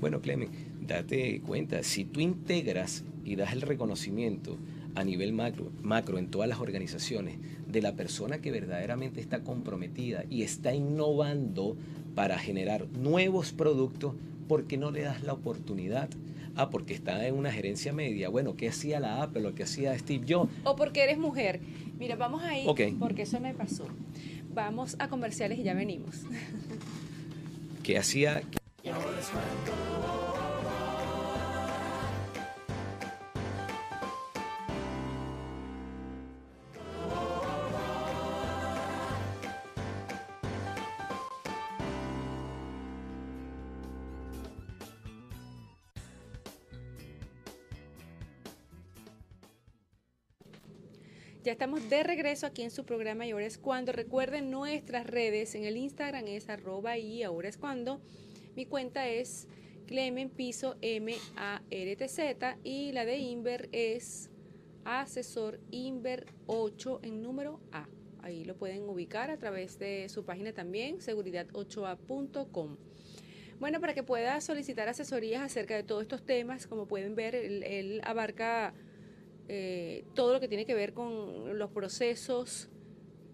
Bueno, 0.00 0.20
Clemen, 0.20 0.48
date 0.86 1.40
cuenta, 1.40 1.82
si 1.82 2.04
tú 2.04 2.20
integras 2.20 3.04
y 3.24 3.36
das 3.36 3.52
el 3.52 3.62
reconocimiento 3.62 4.56
a 4.94 5.04
nivel 5.04 5.32
macro, 5.32 5.70
macro 5.82 6.18
en 6.18 6.28
todas 6.28 6.48
las 6.48 6.60
organizaciones 6.60 7.38
de 7.66 7.80
la 7.82 7.94
persona 7.94 8.38
que 8.40 8.50
verdaderamente 8.50 9.20
está 9.20 9.42
comprometida 9.42 10.24
y 10.28 10.42
está 10.42 10.74
innovando 10.74 11.76
para 12.14 12.38
generar 12.38 12.86
nuevos 12.88 13.52
productos, 13.52 14.14
¿por 14.48 14.64
qué 14.66 14.76
no 14.76 14.90
le 14.90 15.02
das 15.02 15.22
la 15.22 15.32
oportunidad? 15.32 16.10
Ah, 16.54 16.68
porque 16.68 16.92
está 16.92 17.26
en 17.26 17.34
una 17.34 17.50
gerencia 17.50 17.94
media. 17.94 18.28
Bueno, 18.28 18.54
¿qué 18.56 18.68
hacía 18.68 19.00
la 19.00 19.22
Apple 19.22 19.46
o 19.46 19.54
qué 19.54 19.62
hacía 19.62 19.98
Steve 19.98 20.26
Jobs? 20.28 20.52
O 20.64 20.76
porque 20.76 21.02
eres 21.02 21.16
mujer. 21.16 21.60
Mira, 21.98 22.16
vamos 22.16 22.42
ahí, 22.42 22.64
Ok. 22.66 22.80
porque 22.98 23.22
eso 23.22 23.40
me 23.40 23.54
pasó. 23.54 23.86
Vamos 24.54 24.96
a 24.98 25.08
comerciales 25.08 25.58
y 25.58 25.62
ya 25.62 25.72
venimos. 25.72 26.20
¿Qué 27.82 27.96
hacía 27.96 28.42
Estamos 51.52 51.90
de 51.90 52.02
regreso 52.02 52.46
aquí 52.46 52.62
en 52.62 52.70
su 52.70 52.86
programa 52.86 53.26
y 53.26 53.32
ahora 53.32 53.44
es 53.44 53.58
cuando. 53.58 53.92
Recuerden 53.92 54.50
nuestras 54.50 55.06
redes. 55.06 55.54
En 55.54 55.64
el 55.64 55.76
Instagram 55.76 56.26
es 56.26 56.48
arroba 56.48 56.96
y 56.96 57.22
ahora 57.24 57.50
es 57.50 57.58
cuando. 57.58 58.00
Mi 58.56 58.64
cuenta 58.64 59.06
es 59.06 59.48
Clemen 59.86 60.30
Piso 60.30 60.76
M 60.80 61.14
A 61.36 61.60
R 61.70 61.96
T 61.96 62.08
Z 62.08 62.56
y 62.64 62.92
la 62.92 63.04
de 63.04 63.18
Inver 63.18 63.68
es 63.70 64.30
asesor 64.86 65.60
Inver 65.70 66.24
8 66.46 67.00
en 67.02 67.20
número 67.20 67.60
A. 67.70 67.86
Ahí 68.22 68.46
lo 68.46 68.56
pueden 68.56 68.88
ubicar 68.88 69.30
a 69.30 69.36
través 69.36 69.78
de 69.78 70.08
su 70.08 70.24
página 70.24 70.54
también, 70.54 71.00
seguridad8a.com. 71.00 72.78
Bueno, 73.60 73.78
para 73.78 73.92
que 73.92 74.02
pueda 74.02 74.40
solicitar 74.40 74.88
asesorías 74.88 75.42
acerca 75.42 75.76
de 75.76 75.82
todos 75.82 76.00
estos 76.00 76.24
temas, 76.24 76.66
como 76.66 76.88
pueden 76.88 77.14
ver, 77.14 77.34
él, 77.34 77.62
él 77.62 78.00
abarca 78.04 78.72
eh, 79.48 80.04
todo 80.14 80.32
lo 80.32 80.40
que 80.40 80.48
tiene 80.48 80.64
que 80.64 80.74
ver 80.74 80.92
con 80.92 81.58
los 81.58 81.70
procesos, 81.70 82.68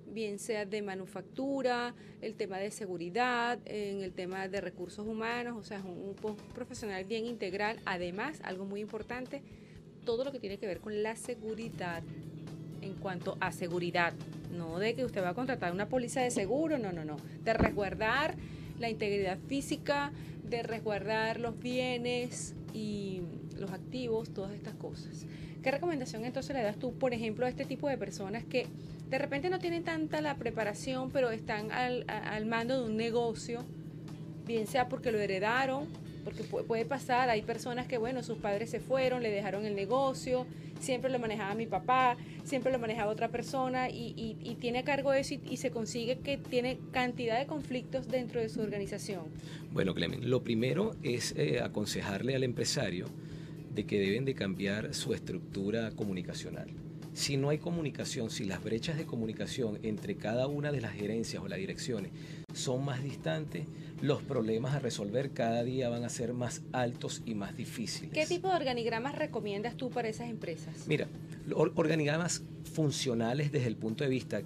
bien 0.07 0.39
sea 0.39 0.65
de 0.65 0.83
manufactura, 0.83 1.95
el 2.21 2.35
tema 2.35 2.59
de 2.59 2.71
seguridad, 2.71 3.59
en 3.67 4.03
el 4.03 4.13
tema 4.13 4.49
de 4.49 4.61
recursos 4.61 5.07
humanos, 5.07 5.57
o 5.57 5.63
sea, 5.63 5.79
es 5.79 5.85
un, 5.85 6.15
un 6.23 6.37
profesional 6.55 7.05
bien 7.05 7.27
integral. 7.27 7.79
Además, 7.85 8.41
algo 8.43 8.65
muy 8.65 8.81
importante, 8.81 9.43
todo 10.05 10.25
lo 10.25 10.33
que 10.33 10.41
tiene 10.41 10.59
que 10.59 10.67
ver 10.67 10.81
con 10.81 11.03
la 11.03 11.17
seguridad 11.17 12.03
en 12.81 12.95
cuanto 12.95 13.37
a 13.41 13.53
seguridad, 13.53 14.15
no 14.57 14.79
de 14.79 14.95
que 14.95 15.05
usted 15.05 15.23
va 15.23 15.31
a 15.31 15.35
contratar 15.35 15.73
una 15.73 15.89
póliza 15.89 16.23
de 16.23 16.31
seguro, 16.31 16.79
no, 16.79 16.93
no, 16.93 17.05
no, 17.05 17.17
de 17.45 17.53
resguardar 17.53 18.35
la 18.79 18.89
integridad 18.89 19.39
física, 19.49 20.13
de 20.49 20.63
resguardar 20.63 21.41
los 21.41 21.59
bienes 21.59 22.55
y 22.73 23.23
los 23.57 23.71
activos, 23.73 24.31
todas 24.31 24.55
estas 24.55 24.75
cosas. 24.75 25.27
¿Qué 25.63 25.71
recomendación 25.71 26.25
entonces 26.25 26.55
le 26.55 26.63
das 26.63 26.79
tú, 26.79 26.93
por 26.95 27.13
ejemplo, 27.13 27.45
a 27.47 27.49
este 27.49 27.65
tipo 27.65 27.89
de 27.89 27.99
personas 27.99 28.45
que 28.45 28.67
de 29.11 29.19
repente 29.19 29.51
no 29.51 29.59
tienen 29.59 29.83
tanta 29.85 30.21
la 30.21 30.37
preparación, 30.37 31.11
pero 31.11 31.31
están 31.31 31.73
al, 31.73 32.05
al 32.09 32.47
mando 32.47 32.81
de 32.83 32.89
un 32.91 32.97
negocio, 32.97 33.65
bien 34.47 34.67
sea 34.67 34.89
porque 34.89 35.13
lo 35.13 35.19
heredaron 35.19 35.87
porque 36.25 36.43
pu- 36.45 36.65
puede 36.67 36.85
pasar, 36.85 37.31
hay 37.31 37.41
personas 37.41 37.87
que, 37.87 37.97
bueno, 37.97 38.23
sus 38.23 38.37
padres 38.39 38.69
se 38.69 38.81
fueron, 38.81 39.23
le 39.23 39.31
dejaron 39.31 39.65
el 39.65 39.75
negocio, 39.75 40.47
siempre 40.79 41.11
lo 41.11 41.19
manejaba 41.19 41.55
mi 41.55 41.65
papá, 41.67 42.19
siempre 42.45 42.71
lo 42.71 42.79
manejaba 42.79 43.11
otra 43.11 43.29
persona 43.29 43.89
y, 43.89 44.13
y- 44.15 44.37
y 44.43 44.57
tiene 44.57 44.81
a 44.81 44.85
cargo 44.85 45.15
eso 45.15 45.35
y, 45.35 45.41
y 45.49 45.57
se 45.57 45.71
consigue 45.71 46.19
que 46.19 46.37
tiene 46.37 46.79
cantidad 46.93 47.39
de 47.39 47.47
conflictos 47.47 48.09
dentro 48.09 48.43
de 48.43 48.51
su 48.51 48.61
organización. 48.61 49.23
Bueno, 49.73 49.95
Clemen, 49.95 50.29
lo 50.29 50.43
primero 50.43 50.97
es 51.03 51.35
eh, 51.39 51.61
aconsejarle 51.63 52.35
al 52.35 52.43
empresario 52.45 53.07
de 53.75 53.85
que 53.87 53.99
deben 54.01 54.25
de 54.25 54.35
cambiar 54.35 54.95
su 54.95 55.15
estructura 55.15 55.91
comunicacional. 55.93 56.69
Si 57.15 57.37
no 57.37 57.49
hay 57.49 57.59
comunicación, 57.59 58.31
si 58.31 58.45
las 58.45 58.63
brechas 58.63 58.97
de 58.97 59.05
comunicación 59.05 59.79
entre 59.83 60.15
cada 60.17 60.47
una 60.47 60.71
de 60.71 60.81
las 60.81 60.93
gerencias 60.93 61.43
o 61.43 61.49
las 61.49 61.59
direcciones 61.59 62.13
son 62.55 62.85
más 62.85 63.03
distantes, 63.03 63.67
los 64.03 64.23
problemas 64.23 64.75
a 64.75 64.79
resolver 64.79 65.31
cada 65.33 65.65
día 65.65 65.89
van 65.89 66.05
a 66.05 66.09
ser 66.11 66.33
más 66.33 66.63
altos 66.73 67.23
y 67.27 67.35
más 67.35 67.57
difíciles. 67.57 68.13
¿Qué 68.13 68.25
tipo 68.27 68.49
de 68.49 68.55
organigramas 68.55 69.17
recomiendas 69.17 69.77
tú 69.77 69.91
para 69.91 70.09
esas 70.09 70.29
empresas? 70.31 70.87
Mira, 70.87 71.09
or- 71.55 71.73
organigramas 71.75 72.43
funcionales 72.73 73.51
desde 73.51 73.67
el 73.67 73.77
punto 73.77 74.05
de 74.05 74.11
vista 74.11 74.43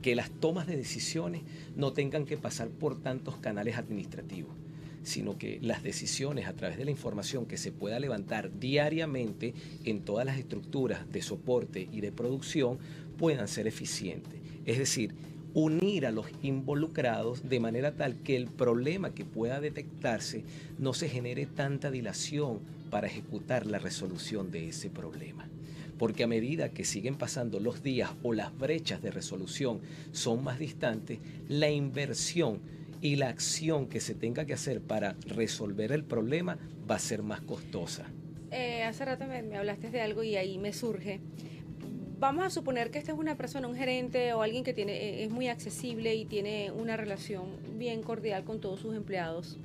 que 0.00 0.14
las 0.14 0.30
tomas 0.30 0.66
de 0.66 0.76
decisiones 0.76 1.42
no 1.76 1.92
tengan 1.92 2.24
que 2.24 2.38
pasar 2.38 2.68
por 2.68 3.02
tantos 3.02 3.36
canales 3.36 3.76
administrativos, 3.76 4.54
sino 5.02 5.38
que 5.38 5.58
las 5.62 5.82
decisiones 5.82 6.46
a 6.46 6.54
través 6.54 6.78
de 6.78 6.84
la 6.84 6.90
información 6.90 7.46
que 7.46 7.56
se 7.56 7.72
pueda 7.72 7.98
levantar 7.98 8.58
diariamente 8.58 9.54
en 9.84 10.00
todas 10.00 10.26
las 10.26 10.38
estructuras 10.38 11.10
de 11.10 11.22
soporte 11.22 11.88
y 11.92 12.00
de 12.00 12.12
producción 12.12 12.78
puedan 13.16 13.48
ser 13.48 13.66
eficientes. 13.66 14.40
Es 14.64 14.78
decir, 14.78 15.14
unir 15.54 16.06
a 16.06 16.12
los 16.12 16.26
involucrados 16.42 17.48
de 17.48 17.60
manera 17.60 17.92
tal 17.92 18.16
que 18.22 18.36
el 18.36 18.46
problema 18.46 19.14
que 19.14 19.24
pueda 19.24 19.60
detectarse 19.60 20.44
no 20.78 20.94
se 20.94 21.08
genere 21.08 21.46
tanta 21.46 21.90
dilación 21.90 22.60
para 22.90 23.06
ejecutar 23.06 23.66
la 23.66 23.78
resolución 23.78 24.50
de 24.50 24.68
ese 24.68 24.90
problema. 24.90 25.48
Porque 25.98 26.22
a 26.22 26.28
medida 26.28 26.68
que 26.68 26.84
siguen 26.84 27.16
pasando 27.16 27.58
los 27.58 27.82
días 27.82 28.10
o 28.22 28.32
las 28.32 28.56
brechas 28.56 29.02
de 29.02 29.10
resolución 29.10 29.80
son 30.12 30.44
más 30.44 30.58
distantes, 30.58 31.18
la 31.48 31.70
inversión 31.70 32.60
y 33.00 33.16
la 33.16 33.28
acción 33.28 33.86
que 33.86 34.00
se 34.00 34.14
tenga 34.14 34.44
que 34.44 34.54
hacer 34.54 34.80
para 34.80 35.16
resolver 35.26 35.92
el 35.92 36.04
problema 36.04 36.58
va 36.90 36.96
a 36.96 36.98
ser 36.98 37.22
más 37.22 37.40
costosa. 37.40 38.06
Eh, 38.50 38.82
hace 38.82 39.04
rato 39.04 39.26
me, 39.26 39.42
me 39.42 39.56
hablaste 39.56 39.90
de 39.90 40.00
algo 40.00 40.22
y 40.22 40.36
ahí 40.36 40.58
me 40.58 40.72
surge. 40.72 41.20
Vamos 42.18 42.44
a 42.44 42.50
suponer 42.50 42.90
que 42.90 42.98
esta 42.98 43.12
es 43.12 43.18
una 43.18 43.36
persona, 43.36 43.68
un 43.68 43.76
gerente 43.76 44.32
o 44.32 44.42
alguien 44.42 44.64
que 44.64 44.74
tiene, 44.74 44.92
eh, 44.92 45.24
es 45.24 45.30
muy 45.30 45.48
accesible 45.48 46.16
y 46.16 46.24
tiene 46.24 46.72
una 46.72 46.96
relación 46.96 47.46
bien 47.76 48.02
cordial 48.02 48.44
con 48.44 48.60
todos 48.60 48.80
sus 48.80 48.96
empleados. 48.96 49.56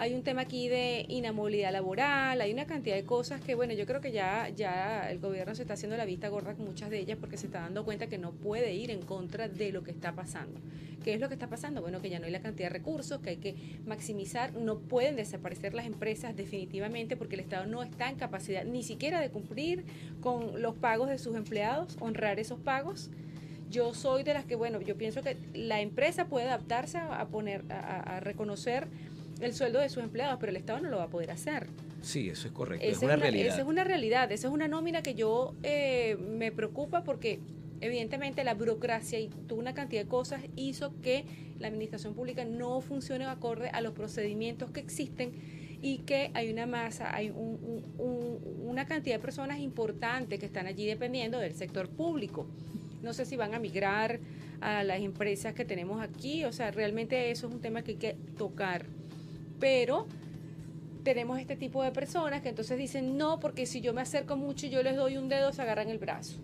Hay 0.00 0.14
un 0.14 0.22
tema 0.22 0.42
aquí 0.42 0.68
de 0.68 1.06
inamovilidad 1.08 1.72
laboral, 1.72 2.40
hay 2.40 2.52
una 2.52 2.66
cantidad 2.66 2.94
de 2.94 3.02
cosas 3.02 3.40
que, 3.40 3.56
bueno, 3.56 3.74
yo 3.74 3.84
creo 3.84 4.00
que 4.00 4.12
ya, 4.12 4.48
ya 4.50 5.10
el 5.10 5.18
gobierno 5.18 5.56
se 5.56 5.62
está 5.62 5.74
haciendo 5.74 5.96
la 5.96 6.04
vista 6.04 6.28
gorda 6.28 6.54
con 6.54 6.66
muchas 6.66 6.88
de 6.88 7.00
ellas 7.00 7.18
porque 7.20 7.36
se 7.36 7.46
está 7.46 7.62
dando 7.62 7.84
cuenta 7.84 8.06
que 8.06 8.16
no 8.16 8.30
puede 8.30 8.72
ir 8.74 8.92
en 8.92 9.02
contra 9.02 9.48
de 9.48 9.72
lo 9.72 9.82
que 9.82 9.90
está 9.90 10.12
pasando. 10.12 10.60
¿Qué 11.02 11.14
es 11.14 11.20
lo 11.20 11.26
que 11.26 11.34
está 11.34 11.48
pasando? 11.48 11.80
Bueno, 11.80 12.00
que 12.00 12.10
ya 12.10 12.20
no 12.20 12.26
hay 12.26 12.30
la 12.30 12.40
cantidad 12.40 12.68
de 12.68 12.74
recursos, 12.74 13.20
que 13.20 13.30
hay 13.30 13.36
que 13.38 13.56
maximizar, 13.86 14.54
no 14.54 14.78
pueden 14.78 15.16
desaparecer 15.16 15.74
las 15.74 15.84
empresas 15.84 16.36
definitivamente 16.36 17.16
porque 17.16 17.34
el 17.34 17.40
Estado 17.40 17.66
no 17.66 17.82
está 17.82 18.08
en 18.08 18.14
capacidad 18.14 18.64
ni 18.64 18.84
siquiera 18.84 19.20
de 19.20 19.30
cumplir 19.30 19.84
con 20.20 20.62
los 20.62 20.76
pagos 20.76 21.08
de 21.08 21.18
sus 21.18 21.34
empleados, 21.34 21.96
honrar 21.98 22.38
esos 22.38 22.60
pagos. 22.60 23.10
Yo 23.68 23.92
soy 23.94 24.22
de 24.22 24.32
las 24.32 24.44
que, 24.46 24.54
bueno, 24.54 24.80
yo 24.80 24.96
pienso 24.96 25.22
que 25.22 25.36
la 25.54 25.80
empresa 25.80 26.26
puede 26.26 26.46
adaptarse 26.46 26.98
a 26.98 27.26
poner, 27.26 27.64
a, 27.70 28.16
a 28.16 28.20
reconocer 28.20 28.86
el 29.40 29.54
sueldo 29.54 29.78
de 29.80 29.88
sus 29.88 30.02
empleados, 30.02 30.38
pero 30.40 30.50
el 30.50 30.56
Estado 30.56 30.80
no 30.80 30.88
lo 30.90 30.98
va 30.98 31.04
a 31.04 31.08
poder 31.10 31.30
hacer. 31.30 31.66
Sí, 32.02 32.28
eso 32.28 32.46
es 32.48 32.52
correcto, 32.52 32.84
Esa 32.86 32.96
es 32.96 33.02
una 33.02 33.16
realidad. 33.16 33.46
Esa 33.48 33.60
es 33.62 33.66
una 33.66 33.84
realidad, 33.84 34.32
esa 34.32 34.48
es 34.48 34.52
una 34.54 34.68
nómina 34.68 35.02
que 35.02 35.14
yo 35.14 35.54
eh, 35.62 36.16
me 36.20 36.52
preocupa 36.52 37.02
porque 37.04 37.40
evidentemente 37.80 38.42
la 38.44 38.54
burocracia 38.54 39.18
y 39.20 39.28
toda 39.28 39.60
una 39.60 39.74
cantidad 39.74 40.02
de 40.02 40.08
cosas 40.08 40.42
hizo 40.56 40.92
que 41.02 41.24
la 41.58 41.68
administración 41.68 42.14
pública 42.14 42.44
no 42.44 42.80
funcione 42.80 43.24
acorde 43.26 43.68
a 43.70 43.80
los 43.80 43.92
procedimientos 43.92 44.70
que 44.70 44.80
existen 44.80 45.32
y 45.80 45.98
que 45.98 46.30
hay 46.34 46.50
una 46.52 46.66
masa, 46.66 47.14
hay 47.14 47.30
un- 47.30 47.36
un- 47.62 47.84
un- 47.98 48.68
una 48.68 48.86
cantidad 48.86 49.16
de 49.16 49.20
personas 49.22 49.60
importantes 49.60 50.40
que 50.40 50.46
están 50.46 50.66
allí 50.66 50.86
dependiendo 50.86 51.38
del 51.38 51.54
sector 51.54 51.88
público. 51.88 52.46
No 53.02 53.12
sé 53.12 53.24
si 53.24 53.36
van 53.36 53.54
a 53.54 53.60
migrar 53.60 54.18
a 54.60 54.82
las 54.82 55.00
empresas 55.00 55.54
que 55.54 55.64
tenemos 55.64 56.00
aquí, 56.02 56.44
o 56.44 56.52
sea, 56.52 56.72
realmente 56.72 57.30
eso 57.30 57.46
es 57.46 57.54
un 57.54 57.60
tema 57.60 57.82
que 57.82 57.92
hay 57.92 57.96
que 57.96 58.16
tocar. 58.36 58.86
Pero 59.58 60.06
tenemos 61.02 61.38
este 61.38 61.56
tipo 61.56 61.82
de 61.82 61.90
personas 61.90 62.42
que 62.42 62.50
entonces 62.50 62.76
dicen 62.78 63.16
no, 63.16 63.40
porque 63.40 63.66
si 63.66 63.80
yo 63.80 63.94
me 63.94 64.02
acerco 64.02 64.36
mucho 64.36 64.66
y 64.66 64.70
yo 64.70 64.82
les 64.82 64.96
doy 64.96 65.16
un 65.16 65.28
dedo, 65.28 65.52
se 65.52 65.62
agarran 65.62 65.88
el 65.88 65.98
brazo. 65.98 66.36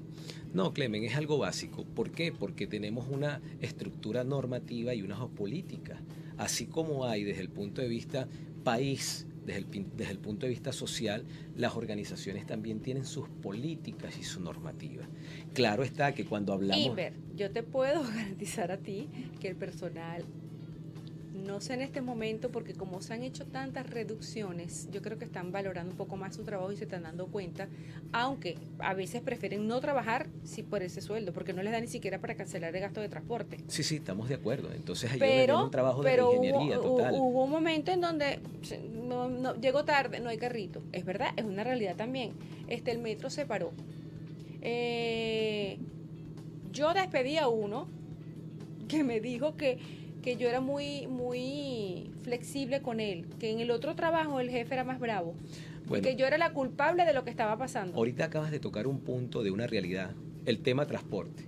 No, 0.55 0.72
Clemen, 0.72 1.05
es 1.05 1.16
algo 1.16 1.37
básico. 1.38 1.85
¿Por 1.85 2.12
qué? 2.12 2.33
Porque 2.33 2.66
tenemos 2.66 3.09
una 3.09 3.42
estructura 3.61 4.24
normativa 4.24 4.94
y 4.94 5.03
unas 5.03 5.18
políticas. 5.31 6.00
Así 6.38 6.66
como 6.66 7.05
hay 7.07 7.24
desde 7.24 7.42
el 7.42 7.50
punto 7.50 7.83
de 7.83 7.88
vista 7.88 8.29
país, 8.62 9.27
desde 9.44 9.59
el, 9.59 9.66
desde 9.96 10.12
el 10.12 10.18
punto 10.18 10.46
de 10.46 10.50
vista 10.50 10.72
social, 10.72 11.24
las 11.57 11.77
organizaciones 11.77 12.46
también 12.46 12.81
tienen 12.81 13.05
sus 13.05 13.29
políticas 13.29 14.16
y 14.18 14.22
su 14.22 14.40
normativa. 14.40 15.07
Claro 15.53 15.83
está 15.83 16.14
que 16.14 16.24
cuando 16.24 16.53
hablamos... 16.53 16.87
Inver, 16.87 17.14
yo 17.35 17.50
te 17.50 17.62
puedo 17.62 18.03
garantizar 18.14 18.72
a 18.72 18.79
ti 18.79 19.09
que 19.40 19.48
el 19.48 19.57
personal, 19.57 20.24
no 21.35 21.61
sé 21.61 21.75
en 21.75 21.81
este 21.83 22.01
momento, 22.01 22.51
porque 22.51 22.75
como 22.75 23.03
se 23.03 23.12
han 23.12 23.23
hecho 23.25 23.44
tantas 23.44 23.90
reducciones, 23.90 24.88
yo 24.92 25.03
creo 25.03 25.18
que 25.18 25.25
están 25.25 25.51
valorando 25.51 25.90
un 25.90 25.97
poco 25.97 26.16
más 26.16 26.37
su 26.37 26.44
trabajo 26.44 26.70
y 26.73 26.77
se 26.77 26.85
están 26.85 27.03
dando 27.03 27.27
cuenta, 27.27 27.68
aunque 28.12 28.57
a 28.79 28.94
veces 28.94 29.20
prefieren 29.20 29.66
no 29.66 29.81
trabajar 29.81 30.29
sí, 30.44 30.62
por 30.62 30.83
ese 30.83 31.01
sueldo, 31.01 31.33
porque 31.33 31.53
no 31.53 31.62
les 31.62 31.73
da 31.73 31.81
ni 31.81 31.88
siquiera 31.88 32.20
para 32.20 32.37
cancelar 32.37 32.75
el 32.75 32.81
gasto 32.81 33.01
de 33.01 33.09
transporte. 33.09 33.59
Sí, 33.66 33.83
sí, 33.83 33.97
estamos 33.97 34.29
de 34.29 34.37
acuerdo. 34.37 34.73
Entonces 34.73 35.11
ahí 35.11 35.18
pero, 35.18 35.64
un 35.64 35.70
trabajo 35.73 36.03
de 36.05 36.11
pero 36.11 36.29
ingeniería 36.33 36.79
hubo, 36.81 36.97
total. 36.97 37.14
hu- 37.14 37.18
hubo 37.18 37.44
un 37.44 37.51
momento 37.51 37.90
en 37.90 38.01
donde 38.01 38.38
no, 38.92 39.29
no- 39.29 39.55
llegó 39.61 39.85
tarde, 39.85 40.20
no 40.20 40.31
hay 40.31 40.38
carrito. 40.38 40.83
Es 40.92 41.05
verdad, 41.05 41.31
es 41.37 41.44
una 41.44 41.64
realidad 41.64 41.97
también. 41.97 42.33
Este, 42.68 42.92
el 42.92 43.01
metro 43.01 43.29
se 43.29 43.44
paró. 43.44 43.73
Eh, 44.62 45.79
yo 46.73 46.94
despedí 46.94 47.37
a 47.38 47.49
uno 47.49 47.88
que 48.88 49.03
me 49.05 49.20
dijo 49.20 49.57
que, 49.57 49.79
que 50.25 50.37
yo 50.39 50.49
era 50.49 50.61
muy, 50.63 51.07
muy 51.07 52.11
flexible 52.23 52.81
con 52.81 52.99
él, 52.99 53.27
que 53.39 53.51
en 53.51 53.61
el 53.61 53.71
otro 53.71 53.95
trabajo 53.95 54.41
el 54.41 54.49
jefe 54.49 54.73
era 54.73 54.83
más 54.83 54.99
bravo, 54.99 55.35
y 55.95 56.01
que 56.01 56.17
yo 56.17 56.27
era 56.27 56.39
la 56.39 56.55
culpable 56.55 57.05
de 57.05 57.13
lo 57.13 57.25
que 57.25 57.31
estaba 57.31 57.59
pasando. 57.59 57.95
Ahorita 57.99 58.25
acabas 58.25 58.51
de 58.51 58.59
tocar 58.59 58.87
un 58.87 59.01
punto 59.01 59.43
de 59.43 59.51
una 59.51 59.67
realidad, 59.67 60.13
el 60.47 60.61
tema 60.61 60.87
transporte. 60.87 61.45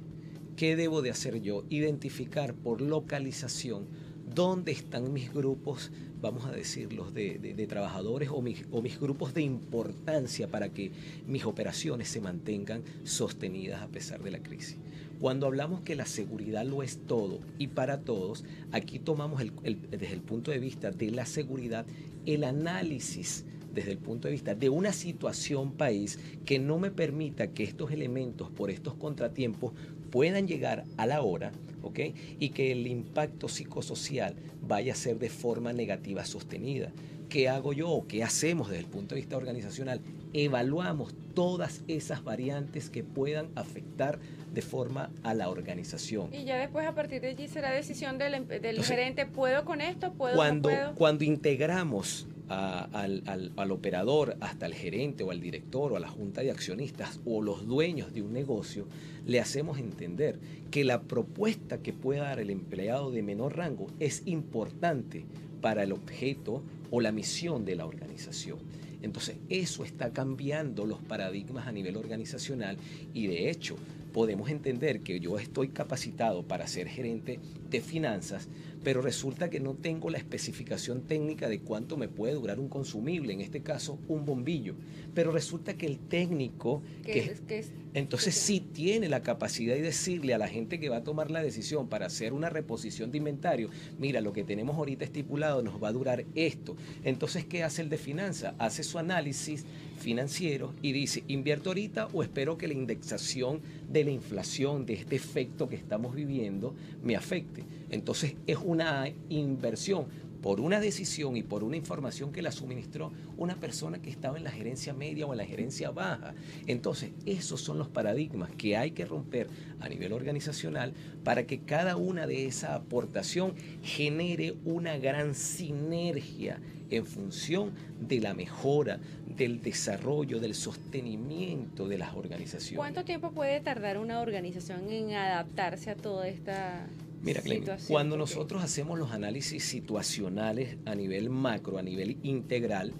¿Qué 0.57 0.77
debo 0.77 1.01
de 1.01 1.09
hacer 1.11 1.41
yo? 1.41 1.65
Identificar 1.71 2.53
por 2.53 2.83
localización 2.83 3.87
dónde 4.35 4.73
están 4.73 5.11
mis 5.11 5.33
grupos, 5.33 5.91
vamos 6.21 6.45
a 6.45 6.51
decirlos, 6.53 7.15
de, 7.15 7.39
de- 7.39 7.55
de 7.55 7.67
trabajadores 7.67 8.29
o 8.31 8.43
mis, 8.43 8.67
o 8.73 8.83
mis 8.83 9.01
grupos 9.01 9.33
de 9.33 9.41
importancia 9.41 10.49
para 10.49 10.69
que 10.69 10.91
mis 11.27 11.47
operaciones 11.47 12.09
se 12.09 12.21
mantengan 12.21 12.83
sostenidas 13.05 13.81
a 13.81 13.89
pesar 13.89 14.23
de 14.23 14.31
la 14.33 14.41
crisis. 14.41 14.77
Cuando 15.21 15.47
hablamos 15.47 15.81
que 15.81 15.97
la 15.97 16.05
seguridad 16.05 16.65
lo 16.65 16.83
es 16.83 16.99
todo 17.07 17.41
y 17.59 17.69
para 17.69 18.01
todos, 18.01 18.45
aquí 18.73 18.99
tomamos 18.99 19.43
desde 19.63 20.13
el 20.13 20.21
punto 20.21 20.51
de 20.51 20.59
vista 20.59 20.91
de 20.91 21.11
la 21.11 21.25
seguridad 21.25 21.87
el 22.27 22.45
análisis 22.45 23.45
desde 23.73 23.93
el 23.93 23.99
punto 23.99 24.27
de 24.27 24.33
vista 24.33 24.55
de 24.55 24.71
una 24.71 24.93
situación 24.93 25.73
país 25.73 26.19
que 26.45 26.59
no 26.59 26.79
me 26.79 26.91
permita 26.91 27.49
que 27.49 27.63
estos 27.63 27.93
elementos 27.93 28.51
por 28.51 28.71
estos 28.71 28.95
contratiempos 28.95 29.73
puedan 30.11 30.49
llegar 30.49 30.85
a 30.97 31.07
la 31.07 31.21
hora, 31.21 31.53
¿ok? 31.83 32.01
Y 32.39 32.51
que 32.51 32.73
el 32.73 32.87
impacto 32.87 33.49
psicosocial 33.49 34.35
vaya 34.67 34.95
a 34.95 34.97
ser 34.97 35.19
de 35.19 35.29
forma 35.29 35.73
negativa 35.75 36.25
sostenida. 36.25 36.91
¿Qué 37.29 37.49
hago 37.49 37.73
yo 37.73 37.91
o 37.91 38.07
qué 38.07 38.23
hacemos 38.23 38.69
desde 38.69 38.85
el 38.85 38.89
punto 38.89 39.15
de 39.15 39.21
vista 39.21 39.37
organizacional? 39.37 40.01
Evaluamos 40.33 41.15
todas 41.35 41.83
esas 41.87 42.25
variantes 42.25 42.89
que 42.89 43.05
puedan 43.05 43.49
afectar 43.57 44.19
de 44.53 44.63
forma 44.63 45.11
a 45.23 45.35
la 45.35 45.49
organización. 45.51 46.33
Y 46.33 46.45
ya 46.45 46.57
después 46.57 46.87
a 46.87 46.95
partir 46.95 47.21
de 47.21 47.29
allí 47.29 47.49
será 47.49 47.71
decisión 47.73 48.17
del, 48.19 48.35
em- 48.35 48.47
del 48.49 48.65
Entonces, 48.65 48.87
gerente, 48.89 49.27
¿puedo 49.27 49.65
con 49.65 49.81
esto? 49.81 50.13
¿Puedo 50.15 50.35
cuando, 50.37 50.71
no 50.71 50.77
puedo? 50.77 50.95
cuando 50.95 51.25
integramos 51.25 52.27
a- 52.49 52.89
al, 52.93 53.23
al- 53.27 53.53
al 53.57 53.71
operador 53.73 54.37
hasta 54.41 54.67
el 54.67 54.75
gerente 54.75 55.25
o 55.25 55.31
al 55.31 55.41
director 55.41 55.93
o 55.93 55.97
a 55.97 56.01
la 56.01 56.09
junta 56.09 56.43
de 56.43 56.51
accionistas 56.53 57.21
o 57.27 57.43
los 57.43 57.67
dueños 57.67 58.15
de 58.15 58.23
un 58.23 58.33
negocio, 58.33 58.87
le 59.27 59.41
hacemos 59.41 59.79
entender 59.79 60.39
que 60.71 60.85
la 60.85 61.03
propuesta 61.03 61.79
que 61.79 61.93
pueda 61.93 62.23
dar 62.25 62.39
el 62.41 62.51
empleado 62.51 63.11
de 63.11 63.23
menor 63.23 63.57
rango 63.57 63.89
es 64.01 64.23
importante 64.27 65.25
para 65.61 65.83
el 65.83 65.93
objeto 65.93 66.63
o 66.91 67.01
la 67.01 67.11
misión 67.13 67.65
de 67.65 67.75
la 67.77 67.85
organización. 67.87 68.59
Entonces, 69.03 69.37
eso 69.51 69.85
está 69.85 70.11
cambiando 70.13 70.87
los 70.87 71.01
paradigmas 71.01 71.67
a 71.67 71.73
nivel 71.73 71.97
organizacional 71.97 72.77
y 73.13 73.27
de 73.27 73.51
hecho, 73.51 73.77
podemos 74.17 74.49
entender 74.49 75.03
que 75.03 75.21
yo 75.21 75.39
estoy 75.39 75.69
capacitado 75.69 76.43
para 76.43 76.67
ser 76.69 76.89
gerente 76.89 77.39
de 77.69 77.83
finanzas, 77.83 78.49
pero 78.83 79.03
resulta 79.03 79.51
que 79.51 79.61
no 79.61 79.75
tengo 79.75 80.09
la 80.09 80.17
especificación 80.17 81.03
técnica 81.03 81.51
de 81.51 81.61
cuánto 81.61 81.99
me 81.99 82.09
puede 82.09 82.33
durar 82.33 82.59
un 82.59 82.71
consumible, 82.71 83.35
en 83.35 83.43
este 83.43 83.61
caso 83.61 83.99
un 84.09 84.25
bombillo. 84.25 84.75
Pero 85.15 85.33
resulta 85.33 85.75
que 85.77 85.85
el 85.85 85.99
técnico, 85.99 86.83
Que 87.05 87.19
es- 87.19 87.41
que 87.43 87.59
es- 87.59 87.73
entonces 87.93 88.35
que- 88.37 88.41
sí 88.41 88.61
tiene 88.61 89.11
la 89.11 89.21
capacidad 89.21 89.75
de 89.75 89.83
decirle 89.83 90.33
a 90.33 90.39
la 90.39 90.49
gente 90.49 90.81
que 90.81 90.89
va 90.89 90.97
a 90.99 91.05
tomar 91.05 91.31
la 91.31 91.43
decisión 91.43 91.87
para 91.89 92.07
hacer 92.07 92.33
una 92.33 92.49
reposición 92.49 93.11
de 93.11 93.19
inventario, 93.19 93.69
mira, 93.99 94.23
lo 94.23 94.33
que 94.33 94.45
tenemos 94.45 94.77
ahorita 94.77 95.05
estipulado 95.05 95.61
nos 95.63 95.83
va 95.83 95.89
a 95.89 95.93
durar 95.93 96.25
esto. 96.35 96.75
Entonces, 97.05 97.45
¿qué 97.45 97.65
hace 97.65 97.83
el 97.83 97.91
de 97.91 97.99
finanzas? 97.99 98.55
Hace 98.59 98.83
su 98.83 98.99
análisis 98.99 99.67
financiero 99.97 100.73
y 100.83 100.93
dice, 100.93 101.25
¿invierto 101.29 101.71
ahorita 101.71 102.09
o 102.13 102.23
espero 102.23 102.57
que 102.57 102.69
la 102.69 102.75
indexación 102.75 103.61
de 103.91 104.05
la 104.05 104.11
inflación, 104.11 104.87
de 104.87 104.95
este 104.95 105.17
efecto 105.17 105.69
que 105.69 105.77
estamos 105.77 106.15
viviendo, 106.15 106.75
me 107.03 107.17
afecte? 107.17 107.65
Entonces, 107.91 108.35
es 108.47 108.59
una 108.63 109.09
inversión 109.29 110.07
por 110.47 110.61
una 110.61 110.79
decisión 110.79 111.37
y 111.37 111.43
por 111.43 111.65
una 111.65 111.77
información 111.77 112.31
que 112.31 112.41
la 112.41 112.53
suministró 112.53 113.11
una 113.37 113.57
persona 113.57 114.01
que 114.01 114.11
estaba 114.11 114.39
en 114.39 114.45
la 114.45 114.53
gerencia 114.53 114.95
media 114.95 115.27
o 115.27 115.33
en 115.33 115.39
la 115.39 115.45
gerencia 115.45 115.91
baja. 115.91 116.37
Entonces, 116.69 117.11
esos 117.27 117.61
son 117.61 117.79
los 117.79 117.89
paradigmas 117.89 118.53
que 118.57 118.77
hay 118.77 118.93
que 118.93 119.05
romper 119.05 119.49
a 119.81 119.89
nivel 119.89 120.13
organizacional 120.13 120.95
para 121.25 121.49
que 121.49 121.63
cada 121.63 121.97
una 121.97 122.29
de 122.29 122.47
esa 122.47 122.77
aportación 122.77 123.57
genere 123.83 124.55
una 124.65 124.99
gran 124.99 125.35
sinergia 125.35 126.61
en 126.91 127.05
función 127.07 127.73
de 128.01 128.21
la 128.21 128.33
mejora, 128.33 129.01
del 129.37 129.61
desarrollo, 129.61 130.39
del 130.39 130.55
sostenimiento 130.55 131.89
de 131.89 131.99
las 131.99 132.15
organizaciones. 132.15 132.79
¿Cuánto 132.79 133.05
tiempo 133.05 133.33
puede 133.33 133.61
tardar 133.63 133.99
una 133.99 134.21
organización 134.21 134.93
en 134.93 135.13
adaptarse 135.15 135.91
a 135.91 135.97
toda 135.97 136.29
esta 136.29 136.87
Mira, 137.23 137.43
situación? 137.43 137.89
cuando 137.89 138.17
nosotros 138.17 138.63
hacemos 138.63 138.99
los 138.99 139.13
análisis 139.13 139.65
situacionales 139.65 140.77
a 140.85 140.95
nivel 140.95 141.31
macro, 141.31 141.79
a 141.79 141.83
nivel 141.83 142.19
integral, 142.23 142.93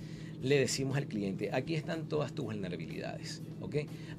le 0.43 0.59
decimos 0.59 0.97
al 0.97 1.07
cliente, 1.07 1.51
aquí 1.53 1.75
están 1.75 2.09
todas 2.09 2.33
tus 2.33 2.47
vulnerabilidades, 2.47 3.43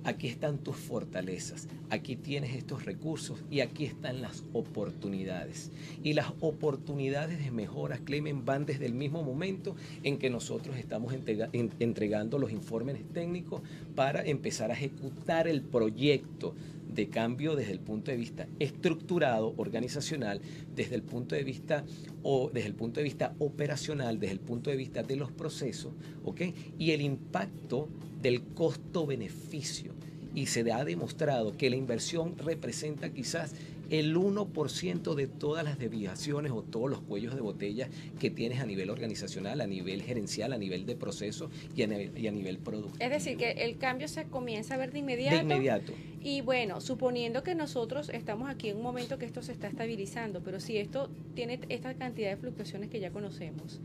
Aquí 0.04 0.28
están 0.28 0.58
tus 0.60 0.76
fortalezas, 0.76 1.68
aquí 1.90 2.16
tienes 2.16 2.56
estos 2.56 2.86
recursos 2.86 3.44
y 3.50 3.60
aquí 3.62 3.86
están 3.86 4.22
las 4.22 4.44
oportunidades. 4.54 5.72
Y 6.04 6.14
las 6.14 6.32
oportunidades 6.40 7.40
de 7.44 7.52
mejoras, 7.52 8.00
Clemen, 8.02 8.46
van 8.46 8.66
desde 8.66 8.86
el 8.86 8.94
mismo 8.94 9.24
momento 9.24 9.76
en 10.04 10.18
que 10.18 10.30
nosotros 10.30 10.78
estamos 10.78 11.14
entrega- 11.14 11.50
en- 11.54 11.72
entregando 11.80 12.38
los 12.40 12.52
informes 12.52 12.98
técnicos 13.14 13.62
para 13.96 14.24
empezar 14.26 14.72
a 14.72 14.74
ejecutar 14.76 15.48
el 15.48 15.62
proyecto 15.62 16.54
de 16.94 17.10
cambio 17.10 17.56
desde 17.56 17.74
el 17.74 17.80
punto 17.80 18.10
de 18.12 18.18
vista 18.18 18.48
estructurado, 18.60 19.54
organizacional, 19.58 20.42
desde 20.76 20.96
el 20.96 21.04
punto 21.04 21.36
de 21.36 21.44
vista 21.44 21.84
o 22.24 22.50
desde 22.52 22.70
el 22.70 22.76
punto 22.76 23.00
de 23.00 23.04
vista 23.04 23.36
operacional, 23.40 24.20
desde 24.20 24.34
el 24.34 24.40
punto 24.40 24.70
de 24.72 24.78
vista 24.78 25.04
de 25.04 25.16
los 25.16 25.32
procesos, 25.32 25.94
¿ok? 26.24 26.42
Y 26.80 26.92
el 26.92 27.02
impacto 27.02 27.88
del 28.28 28.44
costo-beneficio. 28.44 29.94
Y 30.36 30.48
se 30.48 30.70
ha 30.70 30.84
demostrado 30.84 31.56
que 31.56 31.70
la 31.70 31.78
inversión 31.78 32.38
representa 32.38 33.10
quizás 33.10 33.56
el 33.90 34.18
1% 34.18 35.16
de 35.16 35.28
todas 35.28 35.64
las 35.64 35.80
desviaciones 35.80 36.52
o 36.52 36.62
todos 36.62 36.90
los 36.90 37.00
cuellos 37.00 37.36
de 37.36 37.40
botella 37.42 37.88
que 38.20 38.30
tienes 38.30 38.60
a 38.60 38.66
nivel 38.66 38.90
organizacional, 38.90 39.62
a 39.62 39.66
nivel 39.66 40.02
gerencial, 40.02 40.52
a 40.52 40.58
nivel 40.58 40.86
de 40.86 40.98
proceso 40.98 41.50
y 41.74 41.84
a 41.84 41.88
nivel, 41.88 42.18
y 42.18 42.28
a 42.28 42.32
nivel 42.32 42.58
productivo. 42.58 42.98
Es 43.00 43.10
decir, 43.10 43.38
que 43.38 43.52
el 43.52 43.78
cambio 43.78 44.10
se 44.10 44.26
comienza 44.26 44.76
a 44.76 44.78
ver 44.78 44.92
de 44.92 45.00
inmediato. 45.00 45.38
de 45.38 45.42
inmediato. 45.44 45.94
Y 46.22 46.42
bueno, 46.42 46.82
suponiendo 46.82 47.44
que 47.44 47.56
nosotros 47.56 48.10
estamos 48.10 48.50
aquí 48.50 48.68
en 48.68 48.76
un 48.76 48.84
momento 48.84 49.18
que 49.18 49.26
esto 49.26 49.42
se 49.42 49.54
está 49.54 49.68
estabilizando, 49.68 50.42
pero 50.44 50.60
si 50.60 50.76
esto 50.76 51.10
tiene 51.34 51.62
esta 51.70 51.94
cantidad 51.94 52.30
de 52.30 52.36
fluctuaciones 52.36 52.90
que 52.90 53.00
ya 53.00 53.10
conocemos, 53.12 53.80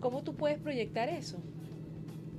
¿cómo 0.00 0.22
tú 0.22 0.34
puedes 0.34 0.58
proyectar 0.58 1.08
eso? 1.08 1.38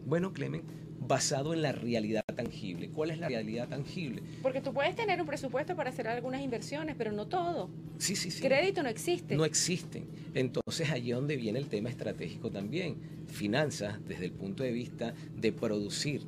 Bueno, 0.05 0.33
Clemen, 0.33 0.61
basado 1.01 1.53
en 1.53 1.63
la 1.63 1.71
realidad 1.71 2.23
tangible. 2.35 2.89
¿Cuál 2.89 3.11
es 3.11 3.17
la 3.17 3.27
realidad 3.27 3.67
tangible? 3.67 4.21
Porque 4.41 4.61
tú 4.61 4.71
puedes 4.71 4.95
tener 4.95 5.19
un 5.19 5.27
presupuesto 5.27 5.75
para 5.75 5.89
hacer 5.89 6.07
algunas 6.07 6.41
inversiones, 6.41 6.95
pero 6.95 7.11
no 7.11 7.27
todo. 7.27 7.69
Sí, 7.97 8.15
sí, 8.15 8.29
sí. 8.29 8.41
Crédito 8.41 8.83
no 8.83 8.89
existe. 8.89 9.35
No 9.35 9.43
existen. 9.43 10.07
Entonces 10.33 10.89
allí 10.91 11.09
es 11.09 11.15
donde 11.15 11.35
viene 11.35 11.59
el 11.59 11.67
tema 11.67 11.89
estratégico 11.89 12.51
también. 12.51 12.97
Finanzas 13.27 13.99
desde 14.07 14.25
el 14.25 14.31
punto 14.31 14.63
de 14.63 14.71
vista 14.71 15.13
de 15.35 15.51
producir 15.51 16.21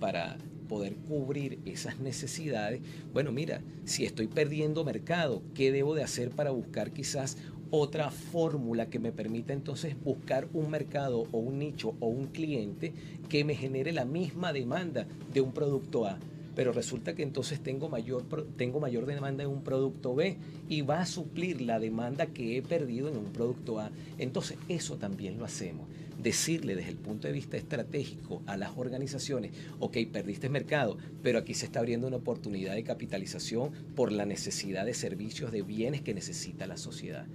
para 0.00 0.36
poder 0.68 0.96
cubrir 0.96 1.60
esas 1.64 1.98
necesidades. 1.98 2.82
Bueno, 3.12 3.32
mira, 3.32 3.62
si 3.84 4.04
estoy 4.04 4.26
perdiendo 4.26 4.84
mercado, 4.84 5.42
¿qué 5.54 5.72
debo 5.72 5.94
de 5.94 6.02
hacer 6.02 6.30
para 6.30 6.50
buscar 6.50 6.92
quizás 6.92 7.38
otra 7.70 8.10
fórmula 8.10 8.90
que 8.90 8.98
me 8.98 9.12
permita 9.12 9.52
entonces 9.52 9.96
buscar 10.02 10.48
un 10.52 10.70
mercado 10.70 11.26
o 11.32 11.38
un 11.38 11.58
nicho 11.58 11.94
o 12.00 12.08
un 12.08 12.26
cliente 12.26 12.92
que 13.28 13.44
me 13.44 13.54
genere 13.54 13.92
la 13.92 14.04
misma 14.04 14.52
demanda 14.52 15.06
de 15.32 15.40
un 15.40 15.52
producto 15.52 16.06
A? 16.06 16.18
pero 16.58 16.72
resulta 16.72 17.14
que 17.14 17.22
entonces 17.22 17.60
tengo 17.60 17.88
mayor, 17.88 18.24
tengo 18.56 18.80
mayor 18.80 19.06
demanda 19.06 19.44
en 19.44 19.48
un 19.48 19.62
producto 19.62 20.16
B 20.16 20.38
y 20.68 20.80
va 20.80 21.02
a 21.02 21.06
suplir 21.06 21.60
la 21.60 21.78
demanda 21.78 22.26
que 22.26 22.56
he 22.56 22.62
perdido 22.62 23.08
en 23.08 23.16
un 23.16 23.26
producto 23.26 23.78
A. 23.78 23.92
Entonces 24.18 24.58
eso 24.68 24.96
también 24.96 25.38
lo 25.38 25.44
hacemos. 25.44 25.86
Decirle 26.20 26.74
desde 26.74 26.90
el 26.90 26.96
punto 26.96 27.28
de 27.28 27.32
vista 27.32 27.56
estratégico 27.56 28.42
a 28.46 28.56
las 28.56 28.76
organizaciones, 28.76 29.52
ok, 29.78 29.98
perdiste 30.12 30.48
mercado, 30.48 30.98
pero 31.22 31.38
aquí 31.38 31.54
se 31.54 31.66
está 31.66 31.78
abriendo 31.78 32.08
una 32.08 32.16
oportunidad 32.16 32.74
de 32.74 32.82
capitalización 32.82 33.70
por 33.94 34.10
la 34.10 34.26
necesidad 34.26 34.84
de 34.84 34.94
servicios, 34.94 35.52
de 35.52 35.62
bienes 35.62 36.02
que 36.02 36.12
necesita 36.12 36.66
la 36.66 36.76
sociedad. 36.76 37.28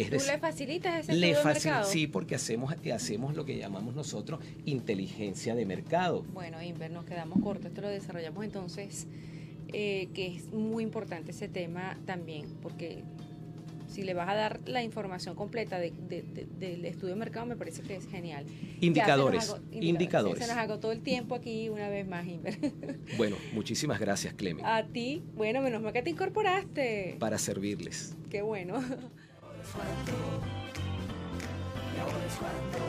Es 0.00 0.06
¿Tú 0.08 0.12
decir, 0.14 0.32
le 0.32 0.38
facilitas 0.38 1.00
ese 1.00 1.12
le 1.14 1.30
estudio 1.30 1.48
de 1.52 1.58
facil- 1.60 1.64
mercado? 1.66 1.90
sí, 1.90 2.06
porque 2.06 2.34
hacemos, 2.34 2.74
hacemos 2.94 3.34
lo 3.36 3.44
que 3.44 3.56
llamamos 3.58 3.94
nosotros 3.94 4.40
inteligencia 4.64 5.54
de 5.54 5.66
mercado. 5.66 6.22
Bueno, 6.32 6.62
Inver, 6.62 6.90
nos 6.90 7.04
quedamos 7.04 7.42
cortos. 7.42 7.66
Esto 7.66 7.82
lo 7.82 7.88
desarrollamos 7.88 8.44
entonces, 8.44 9.06
eh, 9.72 10.08
que 10.14 10.26
es 10.36 10.52
muy 10.52 10.82
importante 10.82 11.32
ese 11.32 11.48
tema 11.48 11.98
también, 12.06 12.46
porque 12.62 13.02
si 13.88 14.02
le 14.04 14.14
vas 14.14 14.28
a 14.28 14.34
dar 14.34 14.60
la 14.66 14.82
información 14.84 15.34
completa 15.34 15.78
de- 15.80 15.92
de- 16.08 16.22
de- 16.22 16.46
del 16.60 16.84
estudio 16.84 17.14
de 17.14 17.18
mercado, 17.18 17.44
me 17.46 17.56
parece 17.56 17.82
que 17.82 17.96
es 17.96 18.06
genial. 18.08 18.44
Ya 18.46 18.52
se 18.52 18.62
nos 18.76 18.82
Indicadores, 18.84 19.56
indicadores. 19.72 20.42
Se 20.42 20.48
nos 20.48 20.56
agotó 20.56 20.92
el 20.92 21.00
tiempo 21.02 21.34
aquí 21.34 21.68
una 21.68 21.88
vez 21.88 22.06
más, 22.08 22.26
Inver. 22.26 22.56
Bueno, 23.18 23.36
muchísimas 23.52 23.98
gracias, 24.00 24.32
Clemen, 24.34 24.64
A 24.64 24.84
ti, 24.86 25.22
bueno, 25.36 25.60
menos 25.60 25.82
mal 25.82 25.92
que 25.92 26.02
te 26.02 26.10
incorporaste. 26.10 27.16
para 27.18 27.36
servirles. 27.36 28.14
Qué 28.30 28.42
bueno. 28.42 28.80
es 29.62 29.68
cuando, 29.74 30.16
y 31.94 31.98
ahora 32.00 32.24
es 32.26 32.36
cuando, 32.36 32.82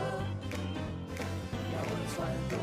y 1.69 1.73
ahora 1.75 2.03
es 2.05 2.13
cuando. 2.15 2.57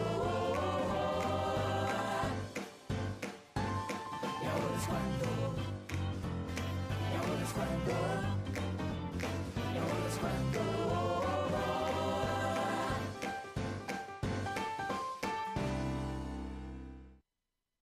Y 4.41 4.47
ahora 4.47 4.71
cuando, 4.87 5.29
y 7.05 7.17
ahora 7.17 7.43
es 7.43 7.53
cuando, 7.53 7.95
y 9.73 9.79
ahora 9.79 10.07
es 10.09 10.17
cuando. 10.19 10.78